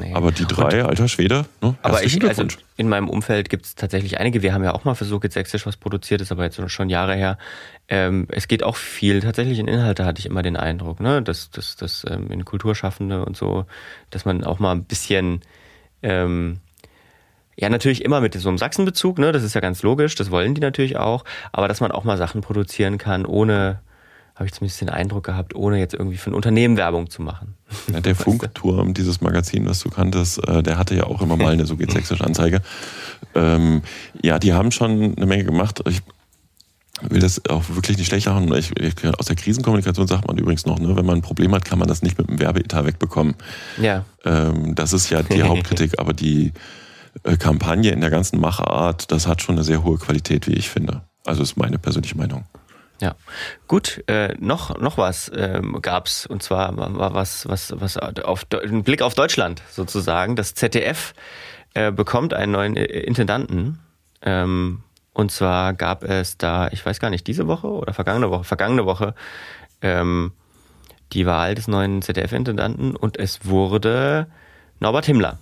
Nee. 0.00 0.14
Aber 0.14 0.32
die 0.32 0.46
drei, 0.46 0.82
und, 0.82 0.88
alter 0.88 1.08
Schwede, 1.08 1.44
ne? 1.60 1.74
Aber 1.82 2.02
ich, 2.02 2.22
also 2.22 2.44
in 2.76 2.88
meinem 2.88 3.08
Umfeld 3.08 3.50
gibt 3.50 3.66
es 3.66 3.74
tatsächlich 3.74 4.18
einige. 4.18 4.42
Wir 4.42 4.54
haben 4.54 4.64
ja 4.64 4.74
auch 4.74 4.84
mal 4.84 4.94
für 4.94 5.04
So 5.04 5.20
geht 5.20 5.32
Sächsisch 5.32 5.66
was 5.66 5.76
produziert, 5.76 6.20
ist 6.20 6.32
aber 6.32 6.44
jetzt 6.44 6.60
schon 6.70 6.88
Jahre 6.88 7.14
her. 7.14 7.38
Ähm, 7.88 8.26
es 8.30 8.48
geht 8.48 8.62
auch 8.62 8.76
viel 8.76 9.20
tatsächlich 9.20 9.58
in 9.58 9.68
Inhalte, 9.68 10.04
hatte 10.04 10.20
ich 10.20 10.26
immer 10.26 10.42
den 10.42 10.56
Eindruck, 10.56 11.00
ne? 11.00 11.22
Dass, 11.22 11.50
dass, 11.50 11.76
dass 11.76 12.04
ähm, 12.08 12.30
in 12.30 12.44
Kulturschaffende 12.44 13.24
und 13.24 13.36
so, 13.36 13.66
dass 14.10 14.24
man 14.24 14.44
auch 14.44 14.58
mal 14.58 14.72
ein 14.72 14.84
bisschen 14.84 15.42
ähm, 16.02 16.60
ja, 17.56 17.68
natürlich 17.70 18.04
immer 18.04 18.20
mit 18.20 18.34
so 18.34 18.48
einem 18.48 18.58
Sachsenbezug, 18.58 19.18
ne? 19.18 19.32
Das 19.32 19.42
ist 19.42 19.54
ja 19.54 19.60
ganz 19.60 19.82
logisch, 19.82 20.14
das 20.14 20.30
wollen 20.30 20.54
die 20.54 20.60
natürlich 20.60 20.96
auch, 20.96 21.24
aber 21.52 21.68
dass 21.68 21.80
man 21.80 21.90
auch 21.90 22.04
mal 22.04 22.18
Sachen 22.18 22.42
produzieren 22.42 22.98
kann, 22.98 23.24
ohne 23.24 23.80
habe 24.34 24.44
ich 24.44 24.52
zumindest 24.52 24.82
den 24.82 24.90
Eindruck 24.90 25.24
gehabt, 25.24 25.54
ohne 25.54 25.78
jetzt 25.78 25.94
irgendwie 25.94 26.18
für 26.18 26.30
ein 26.30 26.34
Unternehmen 26.34 26.76
Werbung 26.76 27.08
zu 27.08 27.22
machen. 27.22 27.54
Ja, 27.92 28.00
der 28.00 28.14
Funkturm, 28.14 28.94
dieses 28.94 29.20
Magazin, 29.20 29.66
was 29.66 29.80
du 29.80 29.90
kanntest, 29.90 30.46
äh, 30.46 30.62
der 30.62 30.78
hatte 30.78 30.94
ja 30.94 31.04
auch 31.04 31.22
immer 31.22 31.36
mal 31.36 31.52
eine 31.52 31.66
so 31.66 31.76
geht 31.76 31.90
sächsische 31.90 32.24
Anzeige. 32.24 32.60
Ähm, 33.34 33.82
ja, 34.22 34.38
die 34.38 34.52
haben 34.52 34.70
schon 34.70 35.14
eine 35.16 35.26
Menge 35.26 35.44
gemacht. 35.44 35.82
Ich 35.88 36.02
will 37.02 37.20
das 37.20 37.44
auch 37.48 37.64
wirklich 37.70 37.96
nicht 37.96 38.08
schlecht 38.08 38.26
machen. 38.26 38.52
Ich, 38.54 38.72
ich, 38.78 38.94
aus 39.18 39.26
der 39.26 39.36
Krisenkommunikation 39.36 40.06
sagt 40.06 40.26
man 40.26 40.36
übrigens 40.36 40.66
noch, 40.66 40.78
ne, 40.78 40.94
wenn 40.96 41.06
man 41.06 41.16
ein 41.18 41.22
Problem 41.22 41.54
hat, 41.54 41.64
kann 41.64 41.78
man 41.78 41.88
das 41.88 42.02
nicht 42.02 42.18
mit 42.18 42.28
einem 42.28 42.38
Werbeetat 42.38 42.86
wegbekommen. 42.86 43.34
Ja. 43.80 44.04
Ähm, 44.24 44.74
das 44.74 44.92
ist 44.92 45.10
ja 45.10 45.22
die 45.22 45.42
Hauptkritik, 45.44 45.98
aber 45.98 46.12
die 46.12 46.52
Kampagne 47.38 47.90
in 47.90 48.00
der 48.00 48.10
ganzen 48.10 48.40
Machart, 48.40 49.10
das 49.10 49.26
hat 49.26 49.42
schon 49.42 49.56
eine 49.56 49.64
sehr 49.64 49.84
hohe 49.84 49.98
Qualität, 49.98 50.46
wie 50.46 50.54
ich 50.54 50.70
finde. 50.70 51.02
Also 51.24 51.42
ist 51.42 51.56
meine 51.56 51.78
persönliche 51.78 52.16
Meinung. 52.16 52.44
Ja, 53.00 53.14
gut. 53.68 54.02
Äh, 54.06 54.34
noch 54.38 54.78
noch 54.78 54.96
was 54.96 55.30
ähm, 55.34 55.78
gab's 55.82 56.24
und 56.24 56.42
zwar 56.42 56.76
war 56.76 57.12
was 57.12 57.46
was 57.46 57.74
was 57.78 57.98
auf 57.98 58.46
ein 58.50 58.84
Blick 58.84 59.02
auf 59.02 59.14
Deutschland 59.14 59.62
sozusagen. 59.70 60.34
Das 60.34 60.54
ZDF 60.54 61.12
äh, 61.74 61.92
bekommt 61.92 62.32
einen 62.32 62.52
neuen 62.52 62.76
äh, 62.76 62.84
Intendanten. 62.84 63.80
Ähm, 64.22 64.82
und 65.12 65.30
zwar 65.30 65.74
gab 65.74 66.04
es 66.04 66.36
da, 66.36 66.68
ich 66.68 66.84
weiß 66.84 67.00
gar 67.00 67.10
nicht, 67.10 67.26
diese 67.26 67.46
Woche 67.46 67.68
oder 67.68 67.92
vergangene 67.92 68.30
Woche, 68.30 68.44
vergangene 68.44 68.86
Woche 68.86 69.14
ähm, 69.82 70.32
die 71.12 71.26
Wahl 71.26 71.54
des 71.54 71.68
neuen 71.68 72.02
ZDF-Intendanten 72.02 72.96
und 72.96 73.18
es 73.18 73.44
wurde 73.44 74.26
Norbert 74.80 75.06
Himmler 75.06 75.38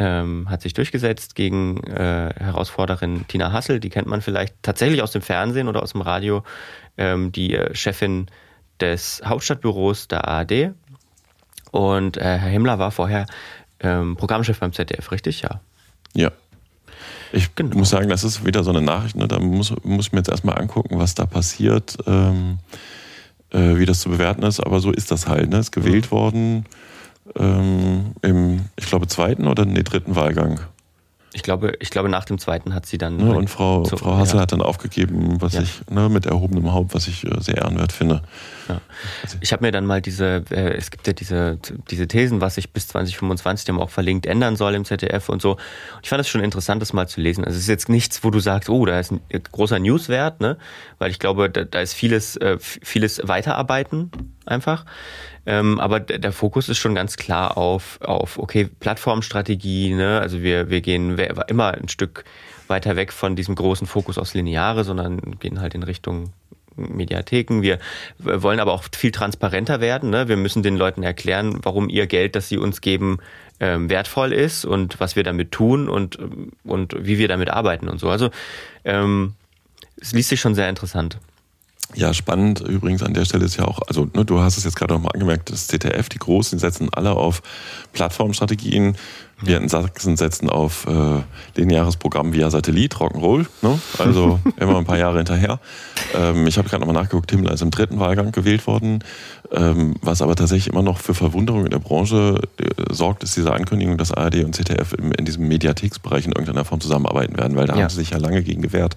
ähm, 0.00 0.48
hat 0.48 0.62
sich 0.62 0.72
durchgesetzt 0.72 1.34
gegen 1.34 1.76
äh, 1.84 2.32
Herausforderin 2.34 3.26
Tina 3.28 3.52
Hassel, 3.52 3.80
die 3.80 3.90
kennt 3.90 4.08
man 4.08 4.22
vielleicht 4.22 4.54
tatsächlich 4.62 5.02
aus 5.02 5.12
dem 5.12 5.20
Fernsehen 5.20 5.68
oder 5.68 5.82
aus 5.82 5.92
dem 5.92 6.00
Radio, 6.00 6.42
ähm, 6.96 7.32
die 7.32 7.54
äh, 7.54 7.74
Chefin 7.74 8.26
des 8.80 9.20
Hauptstadtbüros 9.22 10.08
der 10.08 10.26
ARD. 10.26 10.72
Und 11.70 12.16
äh, 12.16 12.22
Herr 12.22 12.48
Himmler 12.48 12.78
war 12.78 12.92
vorher 12.92 13.26
ähm, 13.80 14.16
Programmchef 14.16 14.58
beim 14.58 14.72
ZDF, 14.72 15.12
richtig? 15.12 15.42
Ja. 15.42 15.60
Ja. 16.14 16.32
Ich 17.32 17.54
genau. 17.54 17.76
muss 17.76 17.90
sagen, 17.90 18.08
das 18.08 18.24
ist 18.24 18.46
wieder 18.46 18.64
so 18.64 18.70
eine 18.70 18.80
Nachricht, 18.80 19.16
ne? 19.16 19.28
da 19.28 19.38
muss, 19.38 19.74
muss 19.84 20.06
ich 20.06 20.12
mir 20.12 20.20
jetzt 20.20 20.30
erstmal 20.30 20.58
angucken, 20.58 20.98
was 20.98 21.14
da 21.14 21.26
passiert, 21.26 21.98
ähm, 22.06 22.58
äh, 23.50 23.76
wie 23.76 23.84
das 23.84 24.00
zu 24.00 24.08
bewerten 24.08 24.42
ist, 24.44 24.60
aber 24.60 24.80
so 24.80 24.92
ist 24.92 25.10
das 25.10 25.28
halt. 25.28 25.50
Ne? 25.50 25.58
Ist 25.58 25.72
gewählt 25.72 26.06
mhm. 26.06 26.10
worden 26.10 26.66
ähm, 27.36 28.12
im, 28.22 28.66
ich 28.76 28.86
glaube, 28.86 29.06
zweiten 29.06 29.46
oder 29.46 29.64
nee, 29.64 29.82
dritten 29.82 30.16
Wahlgang. 30.16 30.60
Ich 31.32 31.44
glaube, 31.44 31.74
ich 31.78 31.90
glaube, 31.90 32.08
nach 32.08 32.24
dem 32.24 32.38
zweiten 32.38 32.74
hat 32.74 32.86
sie 32.86 32.98
dann. 32.98 33.16
Ne, 33.16 33.32
und 33.32 33.48
Frau, 33.48 33.84
so, 33.84 33.96
Frau 33.96 34.16
Hassel 34.16 34.36
ja. 34.36 34.42
hat 34.42 34.52
dann 34.52 34.62
aufgegeben, 34.62 35.40
was 35.40 35.52
ja. 35.52 35.62
ich, 35.62 35.80
ne, 35.88 36.08
mit 36.08 36.26
erhobenem 36.26 36.72
Haupt, 36.72 36.92
was 36.92 37.06
ich 37.06 37.24
äh, 37.24 37.40
sehr 37.40 37.58
ehrenwert 37.58 37.92
finde. 37.92 38.22
Ja. 38.68 38.80
Ich 39.40 39.52
habe 39.52 39.64
mir 39.64 39.70
dann 39.70 39.86
mal 39.86 40.00
diese, 40.00 40.44
äh, 40.50 40.74
es 40.76 40.90
gibt 40.90 41.06
ja 41.06 41.12
diese, 41.12 41.58
diese 41.88 42.08
Thesen, 42.08 42.40
was 42.40 42.56
sich 42.56 42.72
bis 42.72 42.88
2025, 42.88 43.64
die 43.64 43.72
haben 43.72 43.80
auch 43.80 43.90
verlinkt, 43.90 44.26
ändern 44.26 44.56
soll 44.56 44.74
im 44.74 44.84
ZDF 44.84 45.28
und 45.28 45.40
so. 45.40 45.56
Ich 46.02 46.08
fand 46.08 46.20
es 46.20 46.28
schon 46.28 46.40
interessant, 46.40 46.82
das 46.82 46.92
mal 46.92 47.06
zu 47.06 47.20
lesen. 47.20 47.44
Also 47.44 47.56
es 47.56 47.62
ist 47.62 47.68
jetzt 47.68 47.88
nichts, 47.88 48.24
wo 48.24 48.30
du 48.30 48.40
sagst, 48.40 48.68
oh, 48.68 48.84
da 48.84 48.98
ist 48.98 49.12
ein 49.12 49.20
großer 49.52 49.78
Newswert, 49.78 50.40
ne? 50.40 50.56
Weil 50.98 51.12
ich 51.12 51.20
glaube, 51.20 51.48
da, 51.48 51.62
da 51.62 51.80
ist 51.80 51.92
vieles, 51.92 52.36
äh, 52.38 52.58
vieles 52.58 53.20
Weiterarbeiten 53.24 54.10
einfach. 54.50 54.84
Ähm, 55.46 55.80
aber 55.80 56.00
der 56.00 56.32
Fokus 56.32 56.68
ist 56.68 56.78
schon 56.78 56.94
ganz 56.94 57.16
klar 57.16 57.56
auf, 57.56 58.00
auf 58.02 58.38
okay, 58.38 58.68
Plattformstrategie, 58.80 59.94
ne? 59.94 60.20
Also 60.20 60.42
wir, 60.42 60.70
wir 60.70 60.80
gehen 60.80 61.18
immer 61.48 61.72
ein 61.72 61.88
Stück 61.88 62.24
weiter 62.68 62.96
weg 62.96 63.12
von 63.12 63.36
diesem 63.36 63.54
großen 63.54 63.86
Fokus 63.86 64.18
aufs 64.18 64.34
Lineare, 64.34 64.84
sondern 64.84 65.38
gehen 65.40 65.60
halt 65.60 65.74
in 65.74 65.82
Richtung 65.82 66.32
Mediatheken. 66.76 67.62
Wir 67.62 67.78
wollen 68.18 68.60
aber 68.60 68.72
auch 68.72 68.84
viel 68.92 69.10
transparenter 69.10 69.80
werden. 69.80 70.10
Ne? 70.10 70.28
Wir 70.28 70.36
müssen 70.36 70.62
den 70.62 70.76
Leuten 70.76 71.02
erklären, 71.02 71.58
warum 71.62 71.88
ihr 71.88 72.06
Geld, 72.06 72.36
das 72.36 72.48
sie 72.48 72.58
uns 72.58 72.80
geben, 72.80 73.18
ähm, 73.58 73.90
wertvoll 73.90 74.32
ist 74.32 74.64
und 74.64 75.00
was 75.00 75.16
wir 75.16 75.22
damit 75.22 75.52
tun 75.52 75.88
und, 75.88 76.18
und 76.64 76.94
wie 76.98 77.18
wir 77.18 77.28
damit 77.28 77.50
arbeiten 77.50 77.88
und 77.88 77.98
so. 77.98 78.08
Also 78.08 78.30
ähm, 78.84 79.34
es 80.00 80.12
liest 80.12 80.30
sich 80.30 80.40
schon 80.40 80.54
sehr 80.54 80.68
interessant. 80.68 81.18
Ja, 81.94 82.14
spannend 82.14 82.60
übrigens 82.60 83.02
an 83.02 83.14
der 83.14 83.24
Stelle 83.24 83.44
ist 83.44 83.56
ja 83.56 83.64
auch, 83.64 83.80
also 83.88 84.08
ne, 84.14 84.24
du 84.24 84.40
hast 84.40 84.56
es 84.56 84.64
jetzt 84.64 84.76
gerade 84.76 84.94
nochmal 84.94 85.12
angemerkt, 85.12 85.50
das 85.50 85.66
CTF, 85.66 86.08
die 86.08 86.18
Großen, 86.18 86.56
die 86.56 86.60
setzen 86.60 86.88
alle 86.92 87.12
auf 87.12 87.42
Plattformstrategien. 87.92 88.96
Wir 89.42 89.56
in 89.56 89.70
Sachsen 89.70 90.18
setzen 90.18 90.50
auf 90.50 90.86
äh, 90.86 91.22
lineares 91.56 91.96
Programm 91.96 92.34
via 92.34 92.50
Satellit, 92.50 92.96
Rock'n'Roll, 92.96 93.46
ne? 93.62 93.80
also 93.98 94.38
immer 94.58 94.76
ein 94.76 94.84
paar 94.84 94.98
Jahre 94.98 95.16
hinterher. 95.16 95.60
Ähm, 96.14 96.46
ich 96.46 96.58
habe 96.58 96.68
gerade 96.68 96.84
nochmal 96.84 97.02
nachgeguckt, 97.02 97.30
Himmler 97.30 97.52
ist 97.52 97.62
im 97.62 97.70
dritten 97.70 97.98
Wahlgang 97.98 98.32
gewählt 98.32 98.66
worden. 98.66 99.02
Ähm, 99.50 99.96
was 100.02 100.20
aber 100.20 100.36
tatsächlich 100.36 100.72
immer 100.72 100.82
noch 100.82 100.98
für 100.98 101.14
Verwunderung 101.14 101.64
in 101.64 101.70
der 101.70 101.78
Branche 101.78 102.40
äh, 102.58 102.64
sorgt, 102.94 103.24
ist 103.24 103.36
diese 103.36 103.52
Ankündigung, 103.52 103.96
dass 103.96 104.12
ARD 104.12 104.44
und 104.44 104.54
ZDF 104.54 104.92
in, 104.92 105.10
in 105.12 105.24
diesem 105.24 105.48
Mediatheksbereich 105.48 106.26
in 106.26 106.32
irgendeiner 106.32 106.66
Form 106.66 106.80
zusammenarbeiten 106.80 107.36
werden, 107.38 107.56
weil 107.56 107.66
da 107.66 107.74
ja. 107.74 107.82
haben 107.82 107.90
sie 107.90 107.96
sich 107.96 108.10
ja 108.10 108.18
lange 108.18 108.42
gegen 108.42 108.60
gewehrt. 108.60 108.94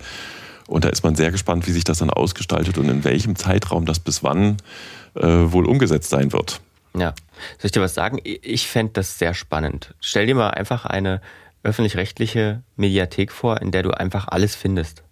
Und 0.68 0.86
da 0.86 0.90
ist 0.90 1.04
man 1.04 1.16
sehr 1.16 1.32
gespannt, 1.32 1.68
wie 1.68 1.72
sich 1.72 1.84
das 1.84 2.00
dann 2.00 2.10
ausgestaltet 2.10 2.78
und 2.78 2.90
in 2.90 3.04
welchem 3.04 3.36
Zeitraum 3.36 3.86
das 3.86 4.00
bis 4.00 4.24
wann 4.24 4.58
äh, 5.16 5.22
wohl 5.24 5.66
umgesetzt 5.66 6.10
sein 6.10 6.32
wird. 6.32 6.62
Ja, 6.96 7.14
soll 7.58 7.66
ich 7.66 7.72
dir 7.72 7.82
was 7.82 7.94
sagen? 7.94 8.20
Ich 8.24 8.68
fände 8.68 8.94
das 8.94 9.18
sehr 9.18 9.34
spannend. 9.34 9.96
Stell 10.00 10.28
dir 10.28 10.36
mal 10.36 10.52
einfach 10.52 10.86
eine 10.86 11.22
öffentlich-rechtliche 11.64 12.62
Mediathek 12.76 13.32
vor, 13.32 13.62
in 13.62 13.72
der 13.72 13.84
du 13.84 13.92
einfach 13.92 14.28
alles 14.28 14.56
findest. 14.56 15.04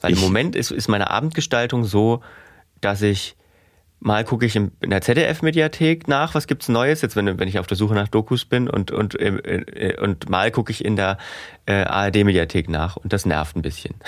Weil 0.00 0.12
ich 0.12 0.18
im 0.18 0.24
Moment 0.24 0.56
ist, 0.56 0.70
ist 0.70 0.88
meine 0.88 1.10
Abendgestaltung 1.10 1.84
so, 1.84 2.22
dass 2.80 3.02
ich 3.02 3.36
mal 4.00 4.24
gucke 4.24 4.46
ich 4.46 4.56
in, 4.56 4.72
der 4.82 5.02
ZDF-Mediathek 5.02 6.08
nach, 6.08 6.34
was 6.34 6.46
gibt's 6.46 6.68
Neues, 6.68 7.02
jetzt 7.02 7.16
wenn, 7.16 7.38
wenn 7.38 7.48
ich 7.48 7.58
auf 7.58 7.66
der 7.66 7.76
Suche 7.76 7.94
nach 7.94 8.08
Dokus 8.08 8.46
bin 8.46 8.68
und, 8.68 8.90
und, 8.90 9.20
äh, 9.20 9.28
äh 9.28 10.00
und 10.00 10.30
mal 10.30 10.50
gucke 10.50 10.72
ich 10.72 10.84
in 10.84 10.96
der 10.96 11.18
äh, 11.66 11.84
ARD-Mediathek 11.84 12.70
nach 12.70 12.96
und 12.96 13.12
das 13.12 13.26
nervt 13.26 13.56
ein 13.56 13.62
bisschen. 13.62 13.94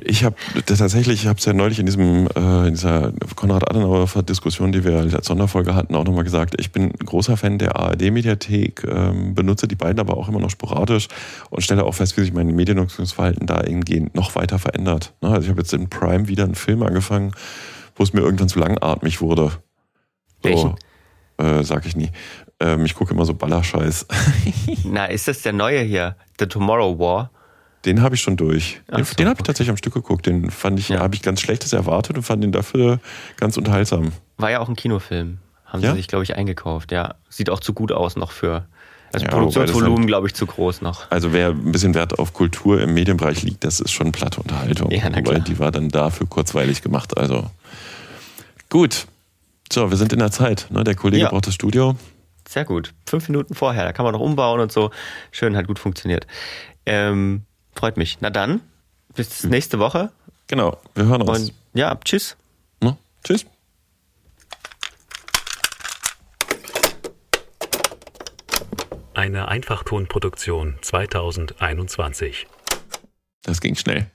Ich 0.00 0.24
habe 0.24 0.36
tatsächlich, 0.64 1.22
ich 1.22 1.26
habe 1.26 1.38
es 1.38 1.44
ja 1.44 1.52
neulich 1.52 1.78
in 1.78 1.86
diesem 1.86 2.26
äh, 2.34 2.68
in 2.68 2.74
dieser 2.74 3.12
Konrad-Adenauer-Diskussion, 3.36 4.72
die 4.72 4.84
wir 4.84 4.96
als 4.98 5.26
Sonderfolge 5.26 5.74
hatten, 5.74 5.94
auch 5.94 6.04
nochmal 6.04 6.24
gesagt. 6.24 6.54
Ich 6.58 6.72
bin 6.72 6.84
ein 6.84 7.06
großer 7.06 7.36
Fan 7.36 7.58
der 7.58 7.76
ARD-Mediathek, 7.76 8.84
ähm, 8.84 9.34
benutze 9.34 9.68
die 9.68 9.74
beiden 9.74 10.00
aber 10.00 10.16
auch 10.16 10.28
immer 10.28 10.40
noch 10.40 10.50
sporadisch 10.50 11.08
und 11.50 11.62
stelle 11.62 11.84
auch 11.84 11.94
fest, 11.94 12.16
wie 12.16 12.22
sich 12.22 12.32
mein 12.32 12.46
Mediennutzungsverhalten 12.46 13.46
da 13.46 13.62
hingehend 13.62 14.14
noch 14.14 14.34
weiter 14.34 14.58
verändert. 14.58 15.12
Ne, 15.20 15.28
also 15.28 15.42
ich 15.42 15.50
habe 15.50 15.60
jetzt 15.60 15.72
in 15.74 15.90
Prime 15.90 16.28
wieder 16.28 16.44
einen 16.44 16.54
Film 16.54 16.82
angefangen, 16.82 17.32
wo 17.94 18.02
es 18.02 18.12
mir 18.12 18.20
irgendwann 18.20 18.48
zu 18.48 18.58
langatmig 18.58 19.20
wurde. 19.20 19.52
Welchen? 20.42 20.74
So, 21.38 21.44
äh, 21.44 21.64
sag 21.64 21.84
ich 21.86 21.96
nie. 21.96 22.10
Ähm, 22.60 22.84
ich 22.84 22.94
gucke 22.94 23.12
immer 23.12 23.26
so 23.26 23.34
Ballerscheiß. 23.34 24.06
Na, 24.84 25.06
ist 25.06 25.28
das 25.28 25.42
der 25.42 25.52
neue 25.52 25.80
hier? 25.80 26.16
The 26.38 26.46
Tomorrow 26.46 26.98
War? 26.98 27.30
Den 27.84 28.00
habe 28.02 28.14
ich 28.14 28.20
schon 28.20 28.36
durch. 28.36 28.80
Den, 28.94 29.04
so, 29.04 29.14
den 29.14 29.28
habe 29.28 29.40
ich 29.40 29.44
tatsächlich 29.44 29.70
am 29.70 29.76
Stück 29.76 29.94
geguckt. 29.94 30.26
Den 30.26 30.50
fand 30.50 30.78
ich, 30.78 30.90
ja. 30.90 31.00
habe 31.00 31.14
ich 31.14 31.22
ganz 31.22 31.40
Schlechtes 31.40 31.72
erwartet 31.72 32.16
und 32.16 32.22
fand 32.22 32.42
den 32.44 32.52
dafür 32.52 33.00
ganz 33.36 33.56
unterhaltsam. 33.56 34.12
War 34.36 34.50
ja 34.50 34.60
auch 34.60 34.68
ein 34.68 34.76
Kinofilm. 34.76 35.38
Haben 35.64 35.82
ja? 35.82 35.90
sie 35.90 35.96
sich, 35.96 36.08
glaube 36.08 36.22
ich, 36.22 36.36
eingekauft. 36.36 36.92
Ja, 36.92 37.16
sieht 37.28 37.50
auch 37.50 37.60
zu 37.60 37.72
gut 37.72 37.92
aus 37.92 38.14
noch 38.16 38.30
für. 38.30 38.66
Also 39.12 39.26
ja, 39.26 39.32
Produktionsvolumen, 39.32 39.98
halt, 39.98 40.06
glaube 40.08 40.26
ich, 40.28 40.34
zu 40.34 40.46
groß 40.46 40.80
noch. 40.80 41.10
Also 41.10 41.32
wer 41.32 41.48
ein 41.48 41.72
bisschen 41.72 41.94
Wert 41.94 42.18
auf 42.18 42.32
Kultur 42.32 42.80
im 42.80 42.94
Medienbereich 42.94 43.42
liegt, 43.42 43.64
das 43.64 43.80
ist 43.80 43.90
schon 43.90 44.10
platte 44.12 44.40
Unterhaltung. 44.40 44.90
Ja, 44.90 45.10
na 45.10 45.20
klar. 45.20 45.34
Weil 45.34 45.42
die 45.42 45.58
war 45.58 45.70
dann 45.70 45.88
dafür 45.88 46.26
kurzweilig 46.26 46.82
gemacht. 46.82 47.16
Also 47.18 47.50
gut. 48.70 49.06
So, 49.70 49.90
wir 49.90 49.96
sind 49.96 50.12
in 50.12 50.18
der 50.18 50.30
Zeit. 50.30 50.66
Ne? 50.70 50.84
Der 50.84 50.94
Kollege 50.94 51.24
ja. 51.24 51.30
braucht 51.30 51.46
das 51.46 51.54
Studio. 51.54 51.96
Sehr 52.48 52.64
gut. 52.64 52.94
Fünf 53.06 53.28
Minuten 53.28 53.54
vorher. 53.54 53.84
Da 53.84 53.92
kann 53.92 54.04
man 54.04 54.12
noch 54.12 54.20
umbauen 54.20 54.60
und 54.60 54.72
so. 54.72 54.90
Schön, 55.30 55.56
hat 55.56 55.66
gut 55.66 55.78
funktioniert. 55.78 56.26
Ähm, 56.84 57.44
Freut 57.74 57.96
mich. 57.96 58.18
Na 58.20 58.30
dann, 58.30 58.60
bis 59.14 59.42
hm. 59.42 59.50
nächste 59.50 59.78
Woche. 59.78 60.12
Genau, 60.46 60.78
wir 60.94 61.06
hören 61.06 61.22
uns. 61.22 61.38
Und 61.38 61.54
ja, 61.74 61.94
tschüss. 62.04 62.36
No, 62.80 62.98
tschüss. 63.24 63.46
Eine 69.14 69.48
Einfachtonproduktion 69.48 70.78
2021. 70.80 72.46
Das 73.42 73.60
ging 73.60 73.74
schnell. 73.74 74.11